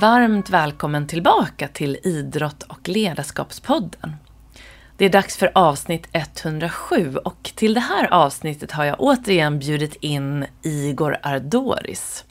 [0.00, 4.16] Varmt välkommen tillbaka till Idrott och ledarskapspodden.
[4.96, 9.94] Det är dags för avsnitt 107 och till det här avsnittet har jag återigen bjudit
[10.00, 12.24] in Igor Ardoris.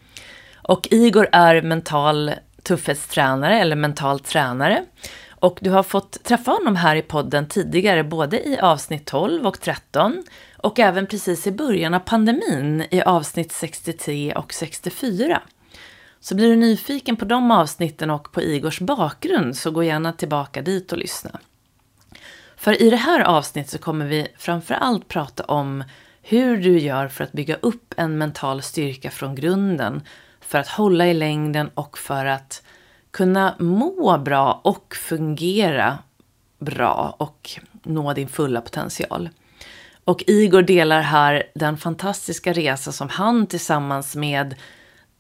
[0.55, 2.31] Och Igor är mental
[2.63, 4.86] tuffhetstränare eller mental tränare.
[5.30, 9.61] Och du har fått träffa honom här i podden tidigare, både i avsnitt 12 och
[9.61, 10.23] 13
[10.58, 15.41] och även precis i början av pandemin i avsnitt 63 och 64.
[16.25, 20.61] Så blir du nyfiken på de avsnitten och på Igors bakgrund så gå gärna tillbaka
[20.61, 21.39] dit och lyssna.
[22.55, 25.83] För i det här avsnittet så kommer vi framför allt prata om
[26.21, 30.02] hur du gör för att bygga upp en mental styrka från grunden,
[30.41, 32.63] för att hålla i längden och för att
[33.11, 35.97] kunna må bra och fungera
[36.59, 37.52] bra och
[37.83, 39.30] nå din fulla potential.
[40.03, 44.55] Och Igor delar här den fantastiska resa som han tillsammans med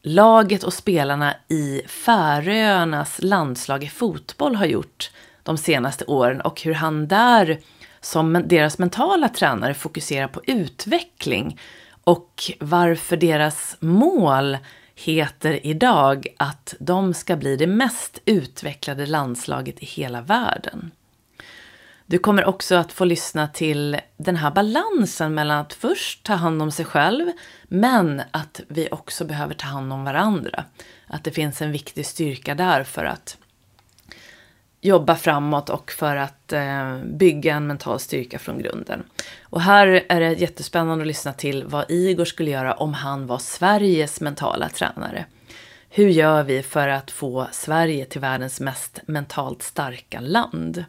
[0.05, 5.11] laget och spelarna i Färöarnas landslag i fotboll har gjort
[5.43, 7.59] de senaste åren och hur han där
[8.01, 11.59] som deras mentala tränare fokuserar på utveckling
[12.03, 14.57] och varför deras mål
[14.95, 20.91] heter idag att de ska bli det mest utvecklade landslaget i hela världen.
[22.07, 26.61] Du kommer också att få lyssna till den här balansen mellan att först ta hand
[26.61, 27.31] om sig själv,
[27.63, 30.63] men att vi också behöver ta hand om varandra.
[31.07, 33.37] Att det finns en viktig styrka där för att
[34.81, 39.03] jobba framåt och för att eh, bygga en mental styrka från grunden.
[39.43, 43.37] Och här är det jättespännande att lyssna till vad Igor skulle göra om han var
[43.37, 45.25] Sveriges mentala tränare.
[45.89, 50.85] Hur gör vi för att få Sverige till världens mest mentalt starka land?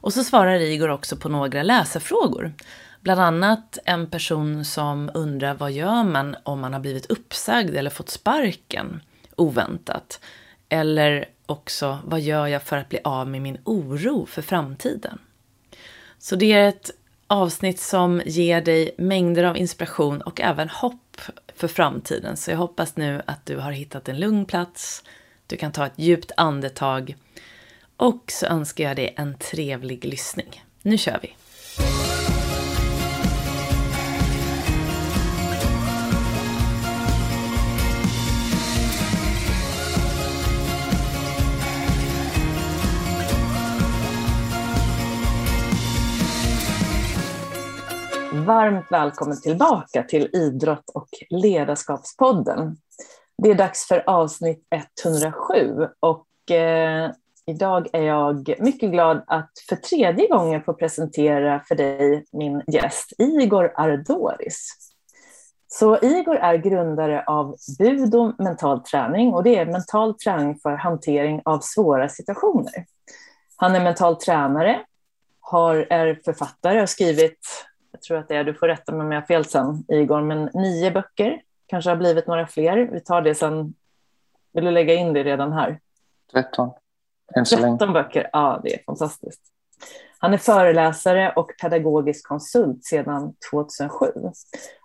[0.00, 2.52] Och så svarar Igor också på några läsarfrågor.
[3.00, 7.90] Bland annat en person som undrar vad gör man om man har blivit uppsagd eller
[7.90, 9.02] fått sparken
[9.36, 10.20] oväntat?
[10.68, 15.18] Eller också vad gör jag för att bli av med min oro för framtiden?
[16.18, 16.90] Så det är ett
[17.26, 21.20] avsnitt som ger dig mängder av inspiration och även hopp
[21.54, 22.36] för framtiden.
[22.36, 25.04] Så jag hoppas nu att du har hittat en lugn plats.
[25.46, 27.16] Du kan ta ett djupt andetag
[27.98, 30.64] och så önskar jag dig en trevlig lyssning.
[30.82, 31.34] Nu kör vi!
[48.46, 52.76] Varmt välkommen tillbaka till Idrott och ledarskapspodden.
[53.42, 54.66] Det är dags för avsnitt
[55.04, 57.10] 107 och eh,
[57.48, 63.12] Idag är jag mycket glad att för tredje gången få presentera för dig min gäst
[63.18, 64.76] Igor Ardoris.
[65.68, 71.42] Så Igor är grundare av Budo mental träning och det är mental träning för hantering
[71.44, 72.86] av svåra situationer.
[73.56, 74.80] Han är mental tränare,
[75.40, 77.38] har, är författare och har skrivit,
[77.92, 80.20] jag tror att det är, du får rätta mig om jag har fel sen Igor,
[80.20, 82.76] men nio böcker, kanske har blivit några fler.
[82.76, 83.74] Vi tar det sen.
[84.52, 85.80] Vill du lägga in det redan här?
[86.32, 86.70] 13.
[87.34, 89.40] 13 böcker, ja det är fantastiskt.
[90.20, 94.06] Han är föreläsare och pedagogisk konsult sedan 2007.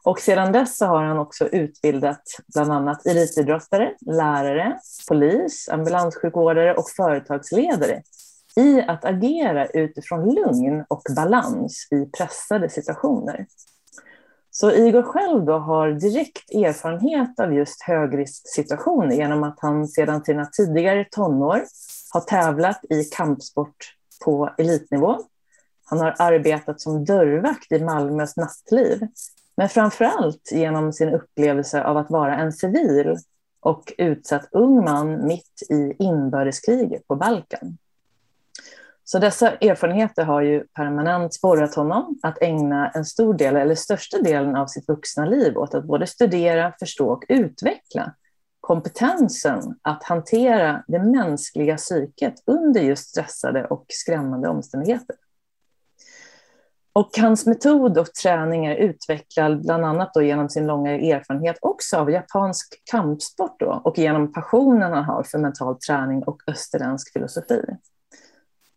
[0.04, 2.22] Och sedan dess har han också utbildat
[2.54, 8.02] bland annat elitidrottare, lärare, polis, ambulanssjukvårdare och företagsledare
[8.56, 13.46] i att agera utifrån lugn och balans i pressade situationer.
[14.52, 20.46] Så Igor själv då har direkt erfarenhet av just högrisksituationer genom att han sedan sina
[20.46, 21.64] tidigare tonår
[22.14, 25.18] har tävlat i kampsport på elitnivå.
[25.86, 29.08] Han har arbetat som dörrvakt i Malmös nattliv.
[29.58, 33.18] Men framför allt genom sin upplevelse av att vara en civil
[33.60, 37.78] och utsatt ung man mitt i inbördeskriget på Balkan.
[39.04, 44.22] Så dessa erfarenheter har ju permanent sporrat honom att ägna en stor del, eller största
[44.22, 48.14] delen av sitt vuxna liv åt att både studera, förstå och utveckla
[48.64, 55.16] kompetensen att hantera det mänskliga psyket under just stressade och skrämmande omständigheter.
[56.94, 61.98] Och hans metod och träning är utvecklad bland annat då genom sin långa erfarenhet också
[61.98, 67.62] av japansk kampsport då, och genom passionen han har för mental träning och österländsk filosofi.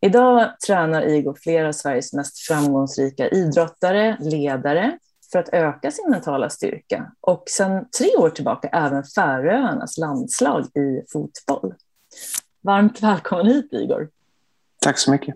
[0.00, 4.98] Idag tränar Igor flera av Sveriges mest framgångsrika idrottare, ledare
[5.32, 7.12] för att öka sin mentala styrka.
[7.20, 11.74] Och sedan tre år tillbaka även Färöarnas landslag i fotboll.
[12.60, 14.08] Varmt välkommen hit Igor.
[14.82, 15.34] Tack så mycket.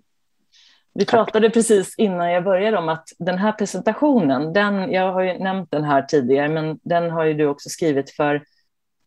[0.94, 5.38] Vi pratade precis innan jag började om att den här presentationen, den, jag har ju
[5.38, 8.42] nämnt den här tidigare, men den har ju du också skrivit för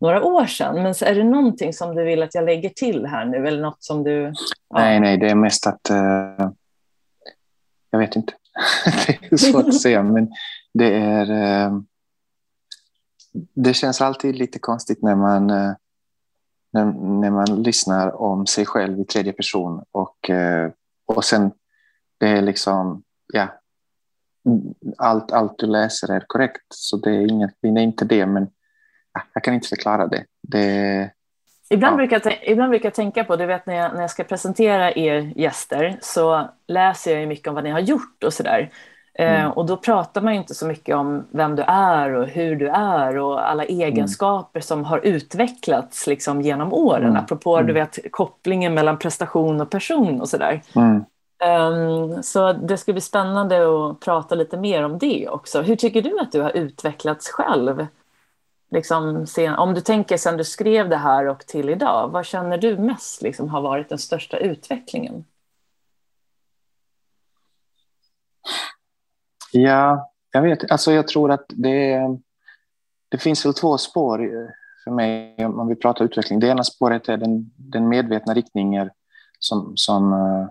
[0.02, 0.84] några år sedan.
[0.84, 3.48] Men så är det någonting som du vill att jag lägger till här nu?
[3.48, 4.34] Eller något som du...
[4.70, 4.80] Ja.
[4.80, 5.92] Nej, nej, det är mest att...
[5.92, 6.52] Uh,
[7.92, 8.34] jag vet inte.
[9.08, 10.32] det är svårt att säga, men
[10.74, 11.32] det är...
[11.32, 11.82] Uh,
[13.54, 15.74] det känns alltid lite konstigt när man, uh,
[16.74, 16.86] när,
[17.20, 20.30] när, man lyssnar om sig själv i tredje person och,
[21.06, 21.52] och sen
[22.20, 23.04] det är liksom...
[23.34, 23.48] Ja,
[24.98, 28.48] allt, allt du läser är korrekt, så det är, inget, det är inte det, men
[29.34, 30.26] jag kan inte förklara det.
[30.42, 31.12] det
[31.70, 31.98] ibland, ja.
[31.98, 34.92] brukar jag, ibland brukar jag tänka på, du vet när jag, när jag ska presentera
[34.92, 38.72] er gäster så läser jag mycket om vad ni har gjort och sådär.
[39.16, 39.52] Eh, mm.
[39.52, 43.18] och då pratar man inte så mycket om vem du är och hur du är
[43.18, 43.82] och alla mm.
[43.82, 44.64] egenskaper mm.
[44.64, 47.10] som har utvecklats liksom genom åren.
[47.10, 47.24] Mm.
[47.24, 47.68] Apropå mm.
[47.68, 50.62] du vet, kopplingen mellan prestation och person och sådär.
[51.46, 55.62] Um, så det ska bli spännande att prata lite mer om det också.
[55.62, 57.88] Hur tycker du att du har utvecklats själv?
[58.72, 62.58] Liksom, sen, om du tänker sen du skrev det här och till idag, vad känner
[62.58, 65.26] du mest liksom, har varit den största utvecklingen?
[69.54, 72.00] Ja, jag vet alltså jag tror att det,
[73.10, 74.30] det finns väl två spår
[74.84, 76.40] för mig om vi pratar utveckling.
[76.40, 78.90] Det ena spåret är den, den medvetna riktningen
[79.40, 80.48] som, som eh,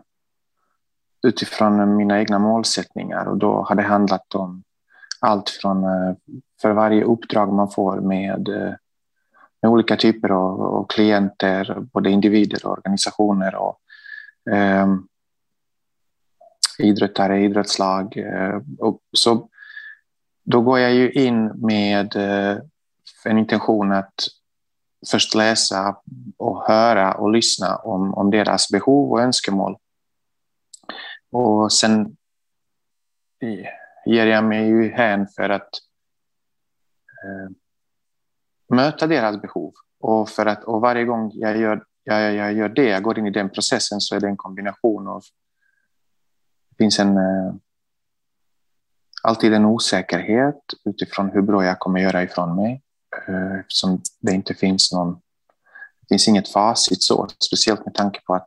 [1.22, 4.62] utifrån mina egna målsättningar och då har det handlat om
[5.20, 6.14] allt från eh,
[6.62, 8.74] för varje uppdrag man får med, eh,
[9.62, 13.78] med olika typer av, av, klienter, både individer och organisationer och
[14.50, 15.08] um,
[16.82, 18.16] idrottare, idrottslag.
[18.16, 19.48] Eh, och så
[20.44, 22.58] då går jag ju in med eh,
[23.24, 24.14] en intention att
[25.10, 25.96] först läsa
[26.36, 29.76] och höra och lyssna om, om deras behov och önskemål
[31.32, 32.16] och sen
[33.40, 33.66] eh,
[34.06, 35.70] ger jag mig ju hän för att
[37.24, 37.50] eh,
[38.76, 39.72] möta deras behov.
[40.00, 43.26] Och, för att, och varje gång jag gör, jag, jag gör det, jag går in
[43.26, 45.22] i den processen, så är det en kombination av...
[46.72, 47.54] Det finns en, eh,
[49.22, 52.82] alltid en osäkerhet utifrån hur bra jag kommer göra ifrån mig.
[53.28, 55.12] Eh, eftersom det inte finns någon...
[56.00, 58.46] Det finns inget facit så, speciellt med tanke på att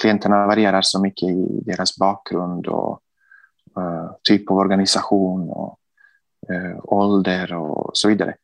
[0.00, 3.00] klienterna varierar så mycket i deras bakgrund och
[3.78, 5.78] uh, typ av organisation och
[6.50, 8.34] uh, ålder och så vidare.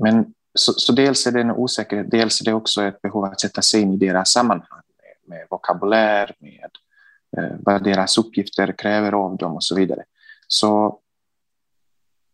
[0.00, 3.40] Men så, så, dels är det en osäkerhet, dels är det också ett behov att
[3.40, 6.70] sätta sig in i deras sammanhang med, med vokabulär, med
[7.38, 10.04] Eh, vad deras uppgifter kräver av dem och så vidare.
[10.48, 11.00] Så,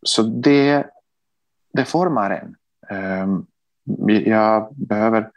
[0.05, 0.89] så det,
[1.73, 2.55] det formar en.
[2.89, 3.45] Ehm,
[4.25, 5.31] jag behöver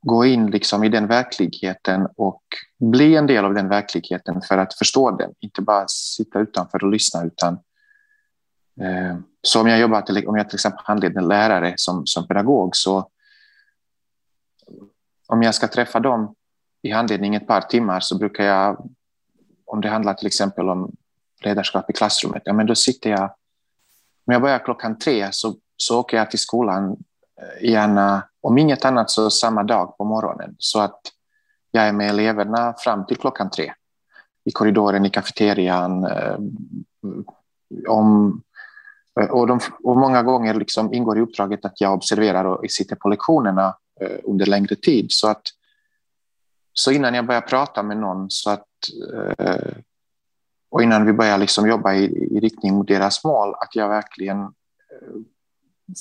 [0.00, 2.42] gå in liksom i den verkligheten och
[2.78, 5.34] bli en del av den verkligheten för att förstå den.
[5.40, 7.54] Inte bara sitta utanför och lyssna utan
[8.80, 12.76] eh, så om jag jobbar till, om jag till exempel handleder lärare som, som pedagog
[12.76, 13.10] så
[15.26, 16.34] om jag ska träffa dem
[16.82, 18.90] i handledning ett par timmar så brukar jag
[19.66, 20.92] om det handlar till exempel om
[21.44, 23.34] ledarskap i klassrummet, ja men då sitter jag
[24.26, 26.96] om jag börjar klockan tre så, så åker jag till skolan
[27.40, 31.00] eh, gärna om inget annat så samma dag på morgonen så att
[31.70, 33.72] jag är med eleverna fram till klockan tre
[34.44, 36.04] i korridoren, i kafeterian.
[36.04, 36.38] Eh,
[37.88, 38.42] om,
[39.20, 42.96] eh, och, de, och många gånger liksom ingår i uppdraget att jag observerar och sitter
[42.96, 43.76] på lektionerna
[44.22, 45.06] under längre tid.
[45.08, 45.42] Så, att,
[46.78, 48.66] så innan jag börjar prata med någon så att,
[49.38, 49.76] eh,
[50.70, 54.40] och innan vi börjar liksom jobba i, i riktning mot deras mål, att jag verkligen
[54.40, 55.18] eh,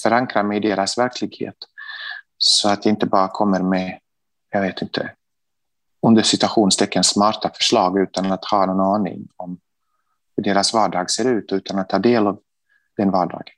[0.03, 1.55] förankrar mig i deras verklighet.
[2.37, 3.99] Så att jag inte bara kommer med,
[4.49, 5.11] jag vet inte,
[6.01, 9.59] under citationstecken smarta förslag utan att ha någon aning om
[10.35, 12.39] hur deras vardag ser ut utan att ta del av
[12.97, 13.53] den vardagen.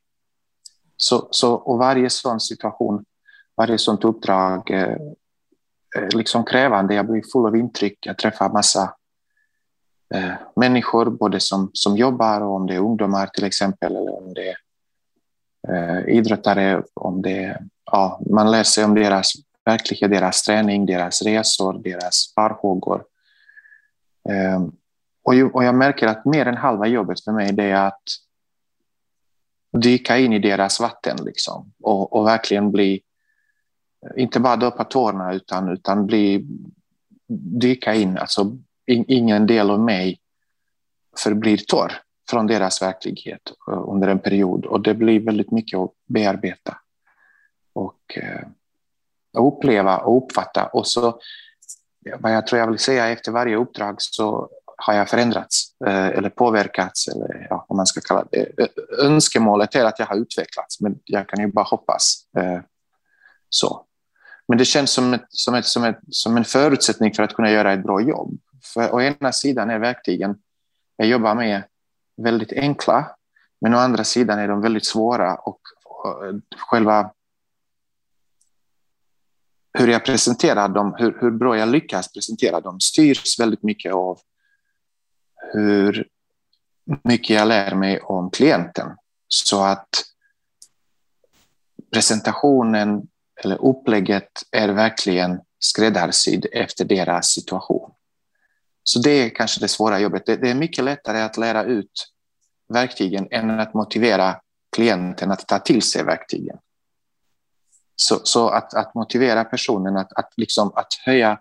[0.97, 3.05] Så, så, och varje sån situation,
[3.57, 4.97] varje sånt uppdrag eh,
[5.95, 6.93] Eh, liksom krävande.
[6.93, 7.97] Jag blir full av intryck.
[8.01, 8.93] Jag träffar massa
[10.13, 14.33] eh, människor, både som, som jobbar och om det är ungdomar till exempel, eller om
[14.33, 14.57] det är
[15.67, 19.33] eh, idrottare, om det är ja, man lär sig om deras
[19.65, 23.03] verklighet, deras träning, deras resor, deras farhågor.
[24.29, 24.63] Eh,
[25.23, 28.03] och, ju, och jag märker att mer än halva jobbet för mig det är att
[29.77, 33.01] dyka in i deras vatten liksom, och, och verkligen bli,
[34.15, 36.45] inte bara döpa tårna utan, utan bli,
[37.61, 38.17] dyka in.
[38.17, 40.19] Alltså, in, ingen del av mig
[41.17, 41.93] förblir torr
[42.29, 43.41] från deras verklighet
[43.71, 46.77] eh, under en period och det blir väldigt mycket att bearbeta
[47.73, 48.47] och eh,
[49.37, 50.65] uppleva och uppfatta.
[50.65, 51.19] Och så,
[52.19, 56.29] vad jag tror jag vill säga efter varje uppdrag så har jag förändrats eh, eller
[56.29, 58.59] påverkats, eller ja, vad man ska kalla det.
[58.59, 58.67] Eh,
[59.05, 62.59] önskemålet är att jag har utvecklats, men jag kan ju bara hoppas eh,
[63.49, 63.85] så.
[64.49, 67.51] Men det känns som, ett, som, ett, som, ett, som en förutsättning för att kunna
[67.51, 68.39] göra ett bra jobb.
[68.73, 70.35] För å ena sidan är verktygen
[70.97, 71.63] jag jobbar med
[72.17, 73.11] väldigt enkla,
[73.61, 75.59] men å andra sidan är de väldigt svåra och,
[76.57, 77.11] själva
[79.73, 84.19] hur jag presenterar dem, hur, hur bra jag lyckas presentera dem styrs väldigt mycket av
[85.53, 86.07] hur
[87.03, 88.87] mycket jag lär mig om klienten.
[89.27, 89.89] Så att
[91.93, 93.07] presentationen
[93.43, 97.91] eller upplägget är verkligen skräddarsydd efter deras situation.
[98.83, 100.25] Så det är kanske det svåra jobbet.
[100.25, 102.07] Det, det är mycket lättare att lära ut
[102.73, 104.35] verktygen än att motivera
[104.75, 106.57] klienten att ta till sig verktygen.
[107.95, 111.39] Så, så att, att, motivera personen att, att, liksom, att höja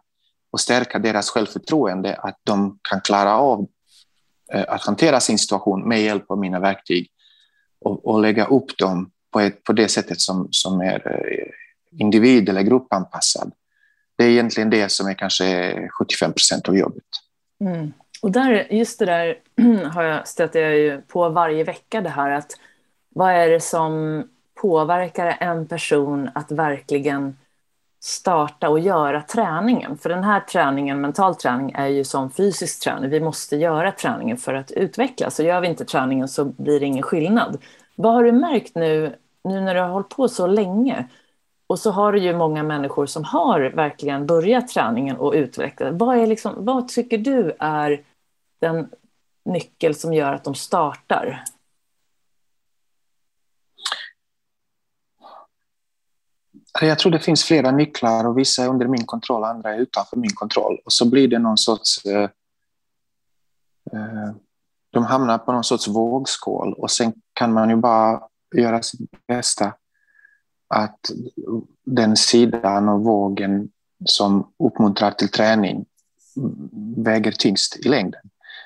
[0.51, 3.67] och stärka deras självförtroende, att de kan klara av
[4.53, 7.11] eh, att hantera sin situation med hjälp av mina verktyg
[7.81, 11.53] och, och lägga upp dem på, ett, på det sättet som, som är eh,
[11.91, 13.53] individ eller gruppanpassad.
[14.17, 17.05] Det är egentligen det som är kanske 75 procent av jobbet.
[17.61, 17.93] Mm.
[18.23, 19.39] Och där, just det där
[19.95, 22.53] har jag stöter jag ju på varje vecka det här att
[23.09, 24.25] vad är det som
[24.61, 27.37] påverkar en person att verkligen
[28.01, 29.99] starta och göra träningen?
[29.99, 33.11] För den här träningen, mental träning, är ju som fysisk träning.
[33.11, 35.39] Vi måste göra träningen för att utvecklas.
[35.39, 37.59] och gör vi inte träningen så blir det ingen skillnad.
[37.97, 41.09] Vad har du märkt nu, nu när du har hållit på så länge?
[41.69, 45.95] Och så har du ju många människor som har verkligen börjat träningen och utvecklat.
[45.95, 48.05] Vad, är liksom, vad tycker du är
[48.61, 48.91] den
[49.45, 51.45] nyckel som gör att de startar?
[56.73, 59.75] Alltså, jag tror det finns flera nycklar och vissa är under min kontroll och andra
[59.75, 60.79] är utanför min kontroll.
[60.85, 62.05] Och så blir det någon sorts...
[62.05, 62.31] Eh,
[63.93, 64.35] eh,
[64.91, 68.23] de hamnar på någon sorts vågskål och sen kan man ju bara
[68.57, 69.75] göra sitt bästa
[70.69, 71.11] att
[71.85, 73.71] den sidan av vågen
[74.05, 75.87] som uppmuntrar till träning
[76.97, 78.21] väger tyngst i längden.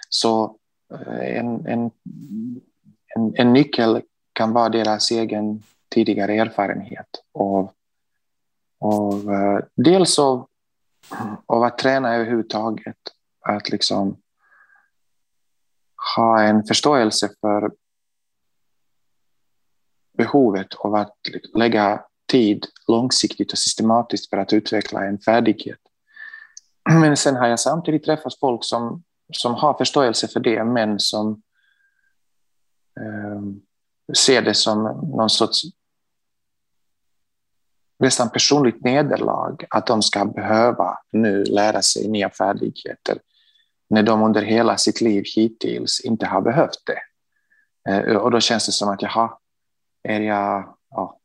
[0.08, 0.56] Så
[0.94, 1.90] eh, en, en,
[3.14, 7.70] en, en nyckel kan vara deras egen tidigare erfarenhet av,
[8.80, 10.46] av eh, dels av,
[11.46, 12.96] av att träna överhuvudtaget,
[13.40, 14.16] att liksom
[16.16, 17.72] ha en förståelse för
[20.16, 21.16] behovet av att
[21.54, 25.78] lägga tid långsiktigt och systematiskt för att utveckla en färdighet.
[26.90, 29.02] Men sen har jag samtidigt träffat folk som,
[29.32, 31.42] som har förståelse för det, men som
[33.00, 33.42] eh,
[34.16, 34.82] ser det som
[35.16, 35.62] någon sorts
[37.98, 43.18] nästan personligt nederlag att de ska behöva nu lära sig nya färdigheter
[43.90, 47.02] när de under hela sitt liv hittills inte har behövt det.
[47.92, 49.30] Eh, och då känns det som att jaha,
[50.02, 51.18] är jag, ja,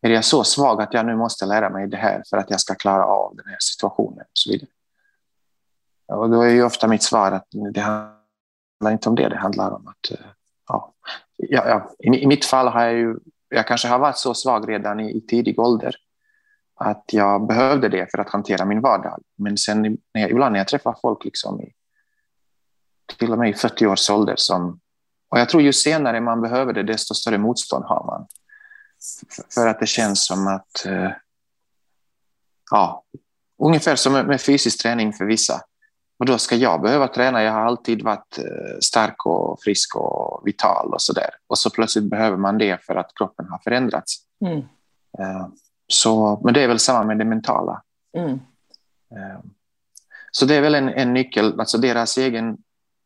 [0.00, 2.60] är jag så svag att jag nu måste lära mig det här för att jag
[2.60, 4.70] ska klara av den här situationen och så vidare.
[6.06, 9.70] Och då är ju ofta mitt svar att det handlar inte om det, det handlar
[9.70, 10.26] om att eh,
[10.68, 10.94] ja,
[11.36, 13.16] ja, i, i mitt fall har jag ju,
[13.48, 15.96] jag kanske har varit så svag redan i, i tidig ålder
[16.76, 19.22] att jag behövde det för att hantera min vardag.
[19.36, 21.72] Men sen när jag, ibland när jag träffar folk liksom i,
[23.18, 24.80] till och med i 40 års ålder som
[25.34, 28.26] och jag tror ju senare man behöver det, desto större motstånd har man.
[29.54, 31.10] För att det känns som att, eh,
[32.70, 33.04] ja,
[33.62, 35.60] ungefär som med fysisk träning för vissa.
[36.18, 37.42] Och då ska jag behöva träna?
[37.42, 41.30] Jag har alltid varit eh, stark och frisk och vital och så där.
[41.46, 44.16] Och så plötsligt behöver man det för att kroppen har förändrats.
[44.44, 44.58] Mm.
[45.18, 45.46] Eh,
[45.86, 47.82] så, men det är väl samma med det mentala.
[48.16, 48.40] Mm.
[50.30, 52.56] Så det är väl en, en nyckel, alltså deras egen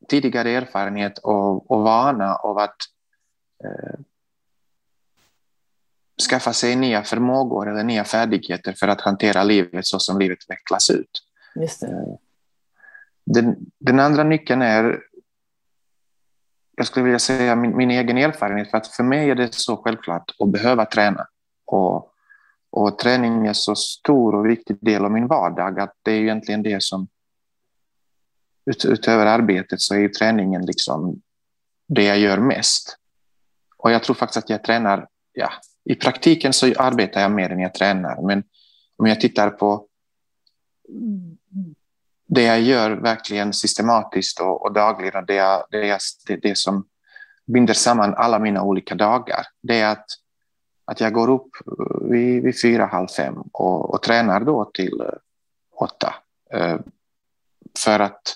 [0.08, 2.76] tidigare erfarenhet och, och vana av att
[3.64, 4.00] eh,
[6.30, 10.90] skaffa sig nya förmågor eller nya färdigheter för att hantera livet så som livet vecklas
[10.90, 11.10] ut.
[11.54, 11.90] Just eh,
[13.24, 15.00] den, den, andra nyckeln är,
[16.76, 19.76] jag skulle vilja säga min, min, egen erfarenhet, för att för mig är det så
[19.76, 21.26] självklart att behöva träna.
[21.64, 22.12] Och,
[22.70, 26.62] och träning är så stor och viktig del av min vardag att det är egentligen
[26.62, 27.08] det som
[28.68, 31.20] ut, utöver arbetet så är ju träningen liksom
[31.88, 32.96] det jag gör mest.
[33.76, 35.50] Och jag tror faktiskt att jag tränar, ja,
[35.84, 38.22] i praktiken så arbetar jag mer än jag tränar.
[38.22, 38.42] Men
[38.96, 39.86] om jag tittar på
[42.26, 46.86] det jag gör verkligen systematiskt och, och dagligen, det, jag, det, jag, det, det som
[47.46, 50.06] binder samman alla mina olika dagar, det är att,
[50.84, 55.00] att jag går upp eh, vid, vid fyra, halv fem och, och tränar då till
[55.00, 55.06] eh,
[55.74, 56.14] åtta.
[56.52, 56.78] Eh,
[57.78, 58.34] för att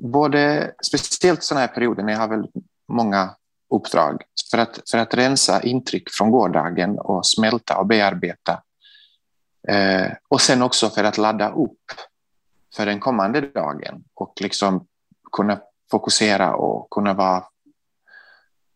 [0.00, 2.54] både, speciellt sådana här perioder när jag har väldigt
[2.88, 3.34] många
[3.74, 8.62] uppdrag, för att, för att rensa intryck från gårdagen och smälta och bearbeta.
[9.68, 11.84] Eh, och sen också för att ladda upp
[12.76, 14.86] för den kommande dagen och liksom
[15.32, 17.44] kunna fokusera och kunna vara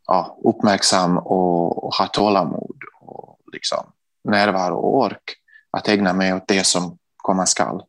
[0.07, 3.87] ja, uppmärksam och, och ha tålamod och liksom
[4.25, 5.37] närvaro och ork
[5.71, 7.83] att ägna mig åt det som komma skall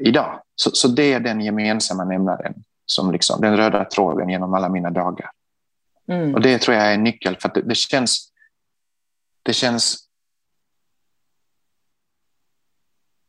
[0.00, 0.40] idag.
[0.54, 2.54] Så, så det är den gemensamma nämnaren,
[2.86, 5.30] som liksom, den röda tråden genom alla mina dagar.
[6.08, 6.34] Mm.
[6.34, 8.32] Och det tror jag är en nyckel, för det, det, känns...
[9.42, 10.08] Det känns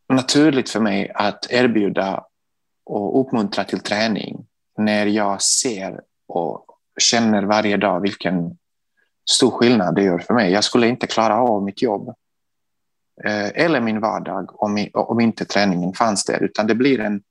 [0.10, 2.24] naturligt för mig att erbjuda
[2.86, 4.46] och uppmuntra till träning
[4.78, 6.66] när jag ser och
[7.02, 8.58] känner varje dag vilken
[9.30, 10.52] stor skillnad det gör för mig.
[10.52, 12.14] Jag skulle inte klara av mitt jobb eh,
[13.26, 17.22] Eh, eller min vardag om, om inte träningen fanns där, utan det blir en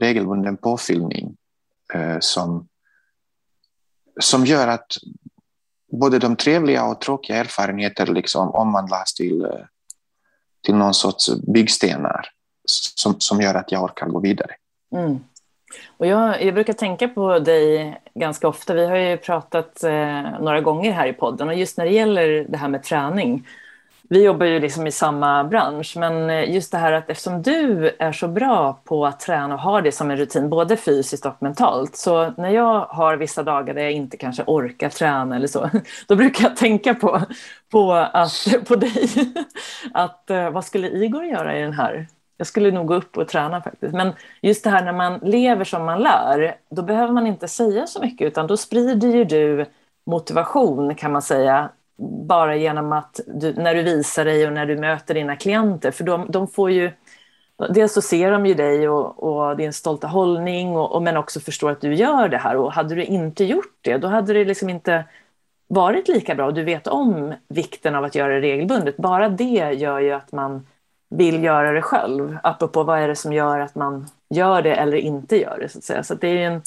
[0.00, 1.36] regelbunden påfyllning
[1.94, 2.68] eh, som,
[4.20, 4.86] som gör att
[5.92, 9.64] både de trevliga och tråkiga erfarenheter liksom omvandlas till, eh,
[10.64, 12.28] till någon sorts byggstenar
[12.68, 14.50] som, som gör att jag orkar gå vidare.
[14.92, 15.18] Mm.
[15.96, 18.74] Och jag, jag, brukar tänka på dig ganska ofta.
[18.74, 22.46] Vi har ju pratat eh, några gånger här i podden och just när det gäller
[22.48, 23.46] det här med träning.
[24.08, 27.90] Vi jobbar ju liksom i samma bransch, men eh, just det här att eftersom du
[27.98, 31.42] är så bra på att träna och har det som en rutin, både fysiskt och
[31.42, 31.96] mentalt.
[31.96, 35.70] Så när jag har vissa dagar där jag inte kanske orkar träna eller så,
[36.08, 37.20] då brukar jag tänka på,
[37.70, 39.10] på, att, på dig.
[39.94, 43.28] Att eh, vad skulle Igor göra i den här jag skulle nog gå upp och
[43.28, 43.94] träna faktiskt.
[43.94, 47.86] Men just det här när man lever som man lär, då behöver man inte säga
[47.86, 49.66] så mycket, utan då sprider ju du
[50.06, 51.70] motivation kan man säga,
[52.28, 56.04] bara genom att du, när du visar dig och när du möter dina klienter, för
[56.04, 56.90] de, de får ju
[57.70, 61.40] Dels så ser de ju dig och, och din stolta hållning, och, och, men också
[61.40, 62.56] förstår att du gör det här.
[62.56, 65.04] Och hade du inte gjort det, då hade det liksom inte
[65.68, 66.50] varit lika bra.
[66.50, 68.96] Du vet om vikten av att göra det regelbundet.
[68.96, 70.66] Bara det gör ju att man
[71.10, 72.38] vill göra det själv.
[72.42, 75.68] Apropå vad är det som gör att man gör det eller inte gör det.
[75.68, 76.02] Så, att säga.
[76.02, 76.62] så det är en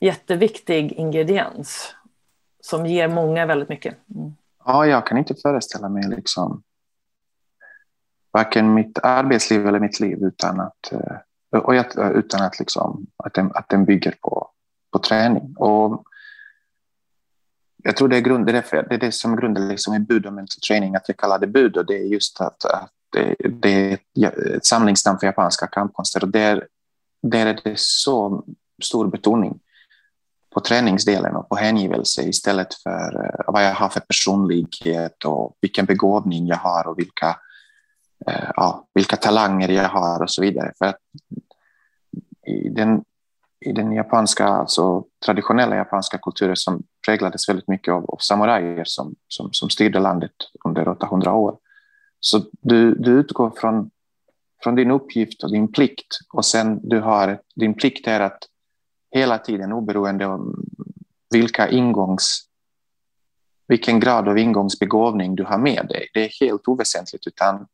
[0.00, 1.94] jätteviktig ingrediens
[2.60, 3.96] som ger många väldigt mycket.
[4.14, 4.34] Mm.
[4.66, 6.62] Ja, jag kan inte föreställa mig liksom
[8.32, 13.34] varken mitt arbetsliv eller mitt liv utan att, eh, och jag, utan att, liksom, att,
[13.34, 14.50] den, att den bygger på,
[14.92, 15.56] på träning.
[15.56, 16.04] Och
[17.82, 19.98] jag tror det är, grund, det, är det, är det som är grunden liksom i
[19.98, 22.90] bud om mental training, att jag kallar det bud och det är just att, att
[23.12, 26.68] det, det är ett samlingsnamn för japanska kampkonster och där,
[27.22, 28.44] där är det så
[28.82, 29.60] stor betoning
[30.56, 35.86] på träningsdelen och på hängivelse istället för eh, vad jag har för personlighet och vilken
[35.86, 37.36] begåvning jag har och vilka,
[38.26, 40.72] eh, ja, vilka talanger jag har och så vidare.
[40.78, 40.96] För att
[42.46, 43.04] i den,
[43.60, 49.14] i den japanska, alltså traditionella japanska kulturen som präglades väldigt mycket av, av samurajer som,
[49.28, 50.32] som, som styrde landet
[50.64, 51.56] under 800 år
[52.20, 53.90] så du, du utgår från,
[54.62, 58.38] från din uppgift och din plikt och sen du har din plikt är att
[59.10, 60.54] hela tiden oberoende av
[61.30, 62.42] vilka ingångs,
[63.68, 66.10] vilken grad av ingångsbegåvning du har med dig.
[66.14, 67.66] Det är helt oväsentligt utan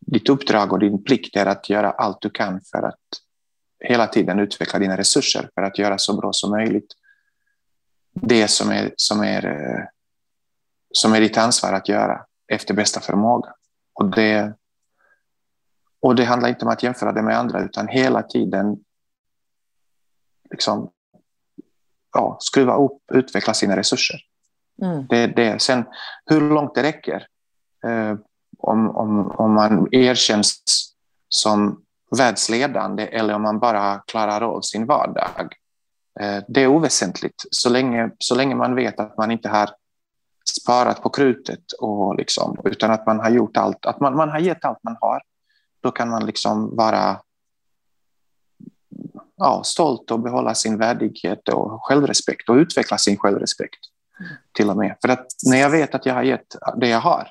[0.00, 3.00] ditt uppdrag och din plikt är att göra allt du kan för att
[3.84, 6.94] hela tiden utveckla dina resurser för att göra så bra som möjligt
[8.20, 9.88] det som är, som är,
[10.92, 13.54] som är ditt ansvar att göra efter bästa förmåga.
[13.92, 14.54] Och det,
[16.00, 18.84] och det handlar inte om att jämföra det med andra, utan hela tiden
[20.50, 20.90] liksom,
[22.12, 24.20] ja, skruva upp, utveckla sina resurser.
[24.82, 25.06] Mm.
[25.06, 25.62] Det, det.
[25.62, 25.84] Sen
[26.26, 27.26] hur långt det räcker,
[27.84, 28.14] eh,
[28.58, 30.62] om, om, om man erkänns
[31.28, 31.82] som
[32.16, 35.54] världsledande eller om man bara klarar av sin vardag.
[36.20, 39.70] Eh, det är oväsentligt så länge, så länge man vet att man inte har
[40.48, 44.38] sparat på krutet och liksom, utan att man har gjort allt, att man, man har
[44.38, 45.22] gett allt man har.
[45.80, 47.20] Då kan man liksom vara
[49.36, 53.80] ja, stolt och behålla sin värdighet och självrespekt och utveckla sin självrespekt
[54.52, 54.96] till och med.
[55.02, 57.30] För att när jag vet att jag har gett det jag har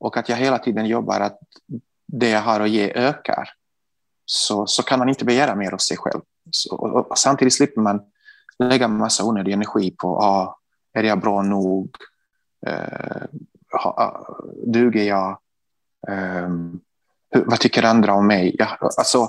[0.00, 1.38] och att jag hela tiden jobbar att
[2.06, 3.48] det jag har att ge ökar
[4.24, 6.20] så, så kan man inte begära mer av sig själv.
[6.50, 8.00] Så, och, och samtidigt slipper man
[8.58, 10.58] lägga massa onödig energi på ah,
[10.92, 11.96] är jag bra nog?
[12.66, 13.22] Eh,
[14.66, 15.38] duger jag?
[16.08, 16.48] Eh,
[17.46, 18.56] vad tycker andra om mig?
[18.58, 19.28] Ja, alltså,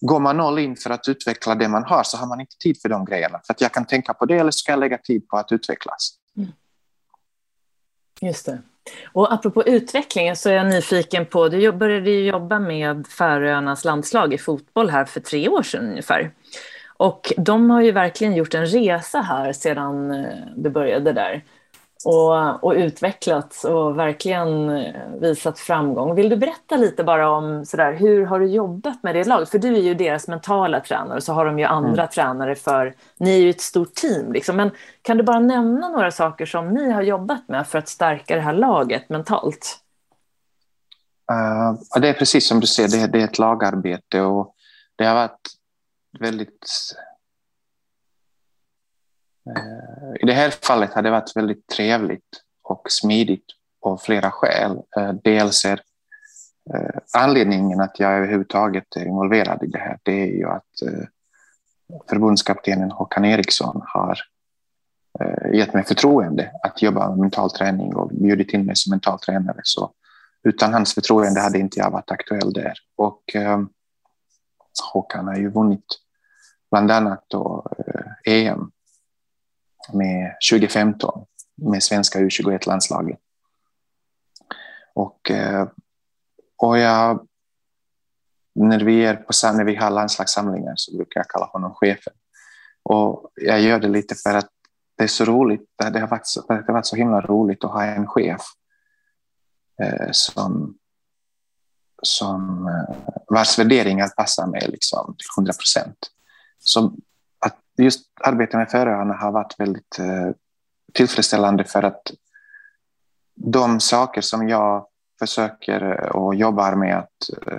[0.00, 2.80] går man all in för att utveckla det man har så har man inte tid
[2.82, 3.40] för de grejerna.
[3.46, 5.52] För att jag kan tänka på det eller så ska jag lägga tid på att
[5.52, 6.10] utvecklas.
[6.36, 6.52] Mm.
[8.20, 8.62] Just det.
[9.12, 14.34] Och apropå utvecklingen så är jag nyfiken på, du började ju jobba med Färöarnas landslag
[14.34, 16.30] i fotboll här för tre år sedan ungefär.
[16.96, 21.44] Och de har ju verkligen gjort en resa här sedan eh, du började där.
[22.04, 26.14] Och, och utvecklats och verkligen eh, visat framgång.
[26.14, 29.48] Vill du berätta lite bara om sådär, hur har du jobbat med det laget?
[29.48, 32.08] För du är ju deras mentala tränare och så har de ju andra mm.
[32.08, 34.56] tränare för, ni är ju ett stort team liksom.
[34.56, 34.70] Men
[35.02, 38.40] kan du bara nämna några saker som ni har jobbat med för att stärka det
[38.40, 39.78] här laget mentalt?
[41.32, 44.54] Uh, det är precis som du säger, det, det är ett lagarbete och
[44.96, 45.48] det har varit
[46.20, 46.66] väldigt...
[49.56, 53.44] Eh, I det här fallet har det varit väldigt trevligt och smidigt
[53.80, 54.78] av flera skäl.
[54.96, 55.80] Eh, dels är
[56.74, 60.64] eh, anledningen att jag överhuvudtaget är involverad i det här, det är ju att
[62.08, 64.18] förbundskaptenen Håkan Eriksson har
[65.52, 69.60] gett mig förtroende att jobba med mental träning och bjudit in mig som mental tränare.
[69.62, 69.92] Så
[70.42, 72.74] utan hans förtroende hade inte jag varit aktuell där.
[72.96, 73.22] Och
[74.92, 75.84] Håkan har ju vunnit
[76.70, 77.66] bland annat då,
[78.24, 78.70] EM
[79.92, 81.24] med 2015
[81.54, 83.18] med svenska U21-landslaget.
[84.94, 85.68] Och, eh,
[86.56, 87.26] och jag,
[88.54, 92.12] när vi, är på, när vi har landslagssamlingar så brukar jag kalla honom chefen.
[92.82, 94.50] Och jag gör det lite för att
[94.96, 95.70] det är så roligt.
[95.92, 98.42] Det har varit så, det har varit så himla roligt att ha en chef
[99.82, 100.78] eh, som,
[102.02, 105.98] som eh, vars värderingar passar mig liksom till 100 procent.
[106.58, 106.94] Så
[107.82, 110.30] just arbetet med Färöarna har varit väldigt eh,
[110.92, 112.12] tillfredsställande för att
[113.34, 114.86] de saker som jag
[115.18, 117.58] försöker eh, och jobbar med att eh,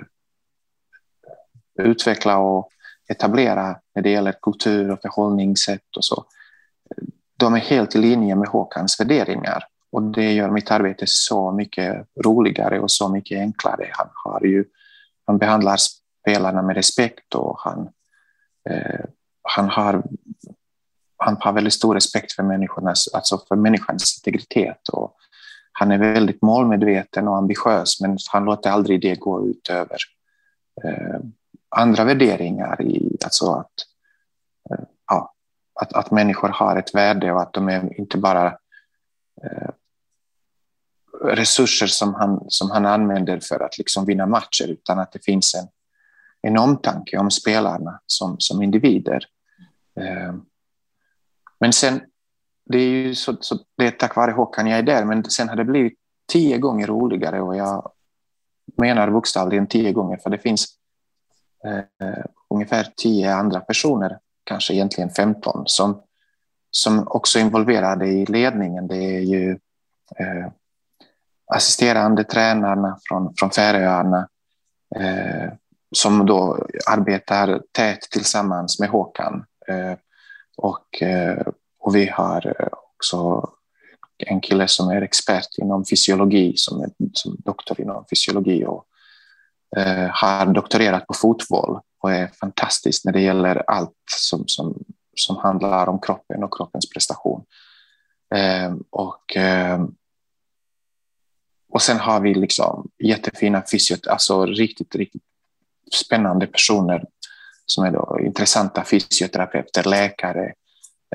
[1.84, 2.68] utveckla och
[3.08, 6.24] etablera när det gäller kultur och förhållningssätt och så.
[7.36, 9.64] De är helt i linje med Håkans värderingar.
[9.92, 13.88] Och det gör mitt arbete så mycket roligare och så mycket enklare.
[13.92, 14.64] Han, har ju,
[15.26, 15.76] han behandlar
[16.22, 17.88] spelarna med respekt och han,
[18.70, 19.04] eh,
[19.42, 20.02] han, har,
[21.16, 24.88] han har väldigt stor respekt för, människornas, alltså, alltså för människans integritet.
[24.88, 25.16] Och
[25.72, 29.98] han är väldigt målmedveten och ambitiös men han låter aldrig det gå ut över
[30.84, 31.20] eh,
[31.76, 32.82] andra värderingar.
[32.82, 33.72] I, alltså att,
[34.70, 35.34] eh, ja,
[35.80, 38.46] att, att människor har ett värde och att de är inte bara
[39.42, 39.70] eh,
[41.22, 45.54] resurser som han, som han använder för att liksom vinna matcher utan att det finns
[45.54, 45.68] en,
[46.42, 49.26] en omtanke om spelarna som, som individer.
[50.00, 50.34] Eh,
[51.60, 52.00] men sen,
[52.66, 55.48] det är ju så, så, det är tack vare Håkan jag är där, men sen
[55.48, 55.98] har det blivit
[56.32, 57.92] tio gånger roligare och jag
[58.76, 60.66] menar bokstavligen tio gånger för det finns
[61.64, 66.02] eh, ungefär tio andra personer, kanske egentligen 15, som,
[66.70, 68.86] som också är involverade i ledningen.
[68.86, 69.50] Det är ju
[70.16, 70.48] eh,
[71.46, 74.28] assisterande tränarna från, från Färöarna
[74.96, 75.52] eh,
[75.96, 79.44] som då arbetar tätt tillsammans med Håkan.
[79.68, 79.98] Eh,
[80.56, 81.46] och, eh,
[81.78, 83.50] och vi har eh, också
[84.18, 88.84] en kille som är expert inom fysiologi, som är som doktor inom fysiologi och
[89.76, 94.84] eh, har doktorerat på fotboll och är fantastisk när det gäller allt som, som,
[95.16, 97.44] som handlar om kroppen och kroppens prestation.
[98.34, 99.84] Eh, och eh,
[101.72, 105.22] och sen har vi liksom jättefina fysiot, alltså riktigt, riktigt
[105.94, 107.04] spännande personer
[107.66, 110.52] som är då intressanta fysioterapeuter, läkare,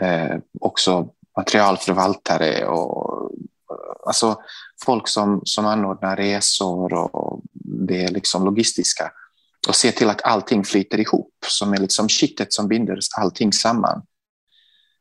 [0.02, 3.32] eh, också materialförvaltare och
[4.06, 4.38] alltså
[4.86, 9.12] folk som, som anordnar resor och det liksom logistiska
[9.68, 14.02] och se till att allting flyter ihop som är liksom kittet som binder allting samman.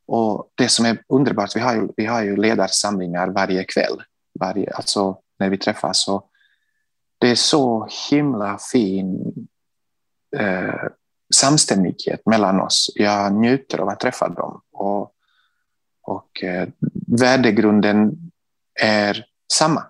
[0.06, 4.02] Och det som är underbart, vi har ju, vi har ju ledarsamlingar varje kväll,
[4.40, 6.08] varje, alltså när vi träffas.
[6.08, 6.30] Och
[7.18, 9.34] det är så himla fin
[10.38, 10.88] eh,
[11.34, 12.90] samstämmighet mellan oss.
[12.94, 14.60] Jag njuter av att träffa dem.
[14.72, 15.12] Och,
[16.02, 16.68] och eh,
[17.06, 18.30] värdegrunden
[18.80, 19.86] är samma.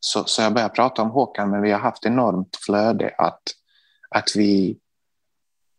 [0.00, 3.42] Så, så jag börjar prata om Håkan, men vi har haft enormt flöde att,
[4.10, 4.78] att, vi,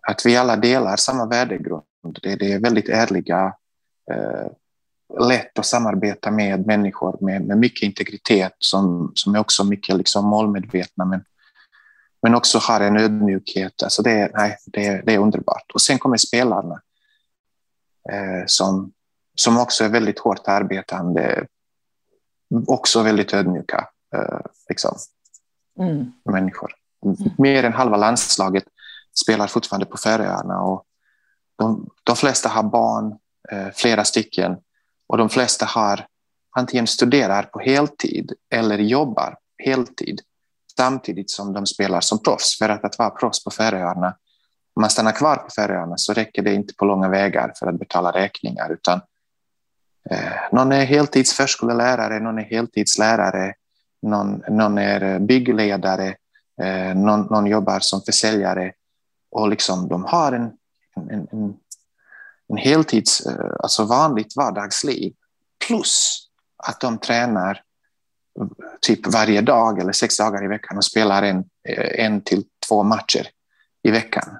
[0.08, 1.84] att vi alla delar samma värdegrund.
[2.22, 3.56] Det, det är väldigt ärliga
[4.12, 4.48] eh,
[5.28, 10.26] lätt att samarbeta med människor med, med mycket integritet som, som är också mycket liksom
[10.26, 11.24] målmedvetna men,
[12.24, 13.84] men också har en ödmjukhet.
[13.84, 15.72] Alltså det, nej, det, det är underbart.
[15.74, 16.82] Och sen kommer spelarna
[18.12, 18.92] eh, som,
[19.36, 21.48] som också är väldigt hårt arbetande,
[22.68, 24.96] också väldigt ödmjuka eh, liksom,
[25.80, 26.12] mm.
[26.26, 26.72] människor.
[27.38, 28.64] Mer än halva landslaget
[29.24, 30.86] spelar fortfarande på Färöarna och
[31.58, 33.18] de, de flesta har barn,
[33.52, 34.58] eh, flera stycken
[35.08, 36.08] och de flesta har
[36.56, 40.22] antingen studerar på heltid eller jobbar heltid
[40.78, 42.58] samtidigt som de spelar som proffs.
[42.58, 44.16] För att, att vara proffs på Färöarna
[44.76, 47.80] om man stannar kvar på Färöarna så räcker det inte på långa vägar för att
[47.80, 49.02] betala räkningar utan
[50.10, 53.54] eh, någon är heltidsförskollärare, någon är heltidslärare,
[54.02, 56.16] någon, någon är byggledare,
[56.62, 58.72] eh, någon, någon jobbar som försäljare
[59.32, 60.52] och liksom de har en,
[60.96, 61.54] en, en,
[62.48, 65.14] en heltids, eh, alltså vanligt vardagsliv
[65.68, 66.26] plus
[66.58, 67.62] att de tränar
[68.82, 71.38] typ varje dag eller sex dagar i veckan och spelar en,
[71.70, 73.28] eh, en till två matcher
[73.84, 74.38] i veckan.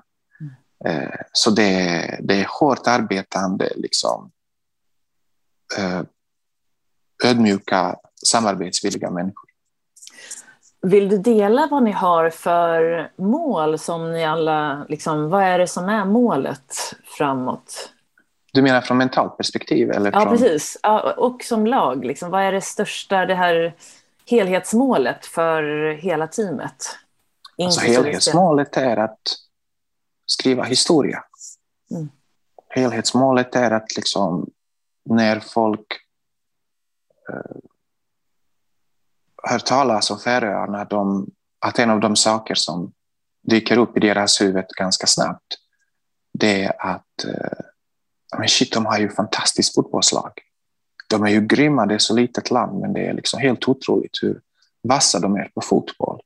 [0.86, 1.12] Mm.
[1.32, 4.32] Så det, det är hårt arbetande, liksom,
[7.24, 9.50] ödmjuka, samarbetsvilliga människor.
[10.82, 15.68] Vill du dela vad ni har för mål som ni alla, liksom, vad är det
[15.68, 16.76] som är målet
[17.18, 17.93] framåt?
[18.54, 19.92] Du menar från mentalt perspektiv?
[19.92, 20.32] Eller ja, från...
[20.32, 20.78] precis.
[20.84, 23.76] Ja, och som lag, liksom, vad är det största, det här
[24.26, 26.98] helhetsmålet för hela teamet?
[27.64, 29.20] Alltså, helhetsmålet är att
[30.26, 31.24] skriva historia.
[31.92, 32.10] Mm.
[32.70, 34.50] Helhetsmålet är att liksom,
[35.10, 35.94] när folk
[37.30, 37.58] eh,
[39.44, 41.28] hör talas om Färöarna, de,
[41.60, 42.92] att en av de saker som
[43.42, 45.58] dyker upp i deras huvud ganska snabbt,
[46.34, 47.66] det är att eh,
[48.40, 50.32] men shit, de har ju fantastiskt fotbollslag.
[51.10, 54.20] De är ju grymma, det är så litet land, men det är liksom helt otroligt
[54.22, 54.42] hur
[54.84, 56.22] vassa de är på fotboll.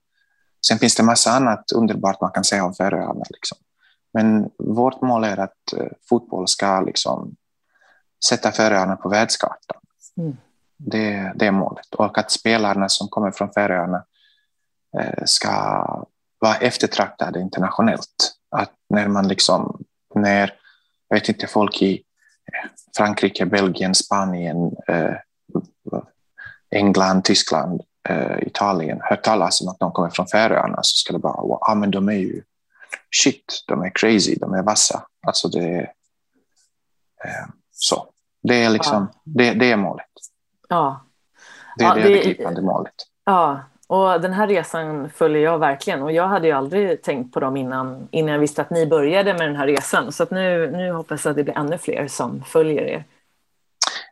[0.67, 3.23] Sen finns det massa annat underbart man kan säga om Färöarna.
[3.29, 3.57] Liksom.
[4.13, 7.35] Men vårt mål är att eh, fotboll ska liksom
[8.25, 9.81] sätta Färöarna på världskartan.
[10.17, 10.37] Mm.
[10.77, 11.95] Det, det är målet.
[11.95, 14.03] Och att spelarna som kommer från Färöarna
[14.99, 15.85] eh, ska
[16.39, 18.33] vara eftertraktade internationellt.
[18.51, 19.83] Att när man liksom,
[20.15, 20.53] när,
[21.07, 21.93] jag vet inte, folk i
[22.53, 25.13] eh, Frankrike, Belgien, Spanien, eh,
[26.71, 27.81] England, Tyskland,
[28.39, 31.75] Italien hör talas om att de kommer från Färöarna så ska det bara, wow, ah,
[31.75, 32.43] men de är ju
[33.15, 35.07] shit, de är crazy, de är vassa.
[35.27, 35.93] Alltså det är
[37.71, 38.07] så.
[38.43, 39.21] Det är liksom, ja.
[39.23, 40.05] det, det är målet.
[40.69, 41.05] Ja.
[41.77, 42.93] Det är ja, det övergripande målet.
[43.25, 46.01] Ja, och den här resan följer jag verkligen.
[46.01, 49.33] Och jag hade ju aldrig tänkt på dem innan, innan jag visste att ni började
[49.33, 50.11] med den här resan.
[50.11, 53.03] Så nu, nu hoppas jag att det blir ännu fler som följer er.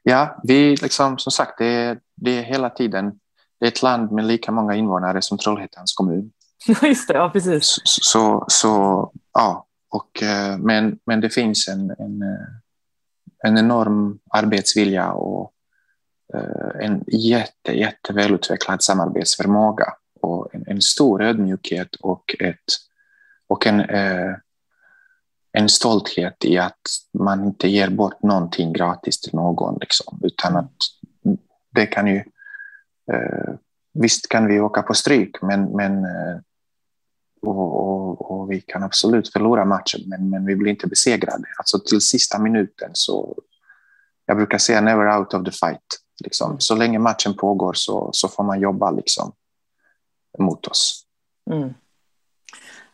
[0.03, 3.19] Ja, vi liksom, som sagt, det är, det är hela tiden
[3.59, 6.31] det är ett land med lika många invånare som Trollhättans kommun.
[6.81, 7.79] Just det, ja precis.
[7.83, 14.19] Så, så, så ja, och, eh, men, men det finns en, en, eh, en enorm
[14.29, 15.51] arbetsvilja och
[16.79, 22.63] en jätte, jätte välutvecklad samarbetsförmåga och en, en, stor ödmjukhet och, ett,
[23.47, 24.35] och en, eh,
[25.51, 26.81] en stolthet i att
[27.13, 29.77] man inte ger bort någonting gratis till någon.
[29.81, 30.75] Liksom, utan att
[31.71, 32.23] det kan ju...
[33.11, 33.53] Eh,
[33.93, 36.37] visst kan vi åka på stryk, men, men eh,
[37.41, 41.43] och, och, och, vi kan absolut förlora matchen, men, men vi blir inte besegrade.
[41.57, 43.41] Alltså till sista minuten så...
[44.25, 46.04] Jag brukar säga never out of the fight.
[46.23, 46.59] Liksom.
[46.59, 49.31] Så länge matchen pågår så, så får man jobba liksom,
[50.39, 51.05] mot oss.
[51.51, 51.73] Mm.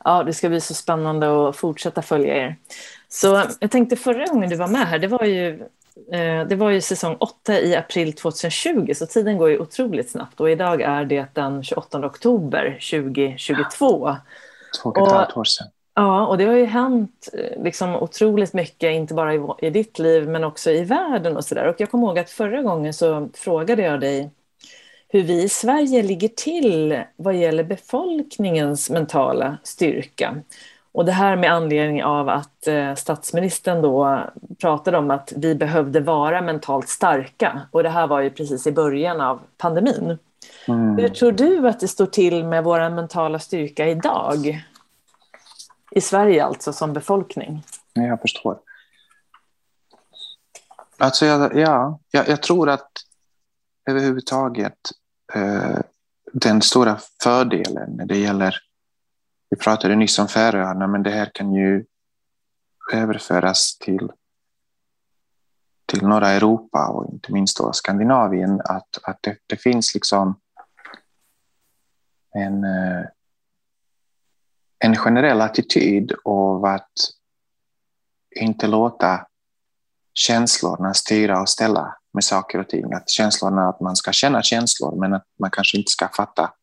[0.04, 2.56] Ja, det ska bli så spännande att fortsätta följa er.
[3.08, 5.62] Så jag tänkte förra gången du var med här, det var ju,
[6.12, 10.40] eh, det var ju säsong 8 i april 2020, så tiden går ju otroligt snabbt.
[10.40, 14.18] Och idag är det den 28 oktober 2022.
[14.82, 15.68] Två och ett halvt år sedan.
[16.02, 20.00] Ja, och det har ju hänt eh, liksom otroligt mycket, inte bara i, i ditt
[20.00, 21.68] liv men också i världen och sådär.
[21.68, 24.30] Och jag kommer ihåg att förra gången så frågade jag dig
[25.10, 30.36] hur vi i Sverige ligger till vad gäller befolkningens mentala styrka.
[30.92, 34.20] Och det här med anledning av att eh, statsministern då
[34.62, 37.62] pratade om att vi behövde vara mentalt starka.
[37.72, 40.18] Och det här var ju precis i början av pandemin.
[40.68, 40.98] Mm.
[40.98, 44.64] Hur tror du att det står till med vår mentala styrka idag?
[45.92, 47.64] I Sverige alltså, som befolkning?
[47.94, 48.60] Jag förstår.
[50.98, 52.92] Alltså, jag, ja, jag, jag tror att
[53.90, 54.78] överhuvudtaget
[55.34, 55.80] eh,
[56.34, 58.56] den stora fördelen när det gäller,
[59.50, 61.86] vi pratade nyss om Färöarna, men det här kan ju
[62.94, 64.12] överföras till,
[65.86, 70.40] till norra Europa och inte minst då Skandinavien, att, att det, det finns liksom
[72.34, 73.06] en, eh,
[74.84, 76.92] en generell attityd av att
[78.36, 79.28] inte låta
[80.14, 82.94] känslorna styra och ställa med saker och ting.
[82.94, 86.54] Att känslorna, att man ska känna känslor men att man kanske inte ska fatta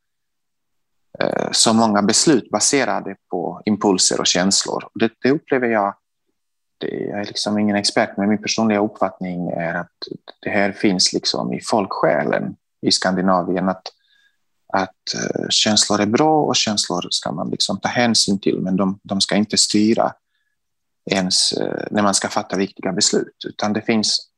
[1.20, 4.88] eh, så många beslut baserade på impulser och känslor.
[4.94, 5.94] Det, det upplever jag,
[6.78, 9.92] det, jag är liksom ingen expert, men min personliga uppfattning är att
[10.40, 13.68] det här finns liksom i folksjälen i Skandinavien.
[13.68, 13.82] Att
[14.72, 19.00] att eh, känslor är bra och känslor ska man liksom ta hänsyn till, men de,
[19.02, 20.12] de ska inte styra
[21.10, 24.28] ens eh, när man ska fatta viktiga beslut, utan det finns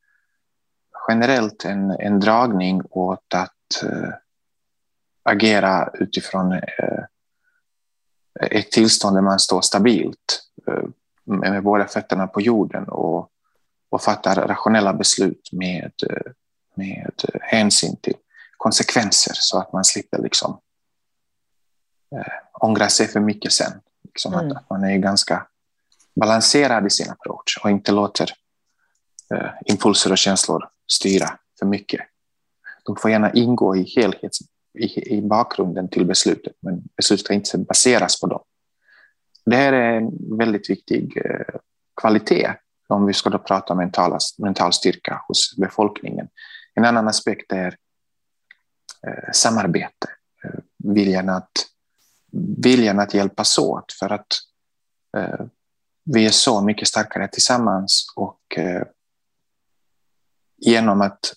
[1.08, 4.10] generellt en, en dragning åt att äh,
[5.22, 7.04] agera utifrån äh,
[8.50, 10.88] ett tillstånd där man står stabilt uh,
[11.24, 13.28] med båda fötterna på jorden och,
[13.90, 15.92] och fattar rationella beslut med,
[16.74, 18.14] med hänsyn till
[18.60, 20.60] konsekvenser så att man slipper liksom,
[22.16, 23.72] eh, ångra sig för mycket sen.
[24.04, 24.46] Liksom mm.
[24.46, 25.46] att, att, man är ganska
[26.14, 28.30] balanserad i sin approach och inte låter
[29.34, 32.00] eh, impulser och känslor styra för mycket.
[32.84, 34.38] De får gärna ingå i helhets,
[34.78, 38.42] i, i bakgrunden till beslutet, men beslutet ska inte baseras på dem.
[39.44, 41.60] Det här är en väldigt viktig eh,
[42.00, 42.54] kvalitet
[42.88, 46.28] om vi ska då prata mentala, mental styrka hos befolkningen.
[46.74, 47.76] En annan aspekt är
[49.06, 50.08] Eh, samarbete,
[50.44, 51.52] eh, viljan, att,
[52.62, 54.26] viljan att hjälpas åt för att
[55.16, 55.46] eh,
[56.04, 58.82] vi är så mycket starkare tillsammans och eh,
[60.56, 61.34] genom att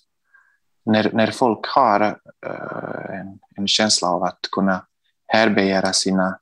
[0.84, 2.00] när, när folk har
[2.46, 4.86] eh, en, en, känsla av att kunna
[5.26, 6.38] härbärgera sina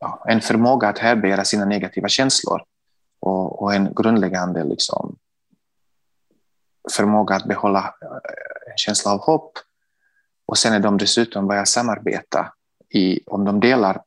[0.00, 2.62] ja, en förmåga att härbärgera sina negativa känslor
[3.20, 5.16] och, och en grundläggande liksom,
[6.92, 9.58] förmåga att behålla eh, en känsla av hopp.
[10.46, 12.52] Och sen är de dessutom börjar samarbeta
[12.90, 14.02] i, om de delar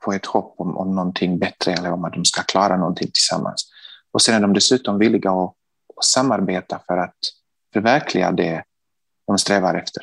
[0.00, 3.70] på ett hopp om, om någonting bättre eller om att de ska klara någonting tillsammans.
[4.12, 5.54] Och sen är de dessutom villiga att,
[5.96, 7.16] att samarbeta för att
[7.72, 8.64] förverkliga det
[9.26, 10.02] de strävar efter.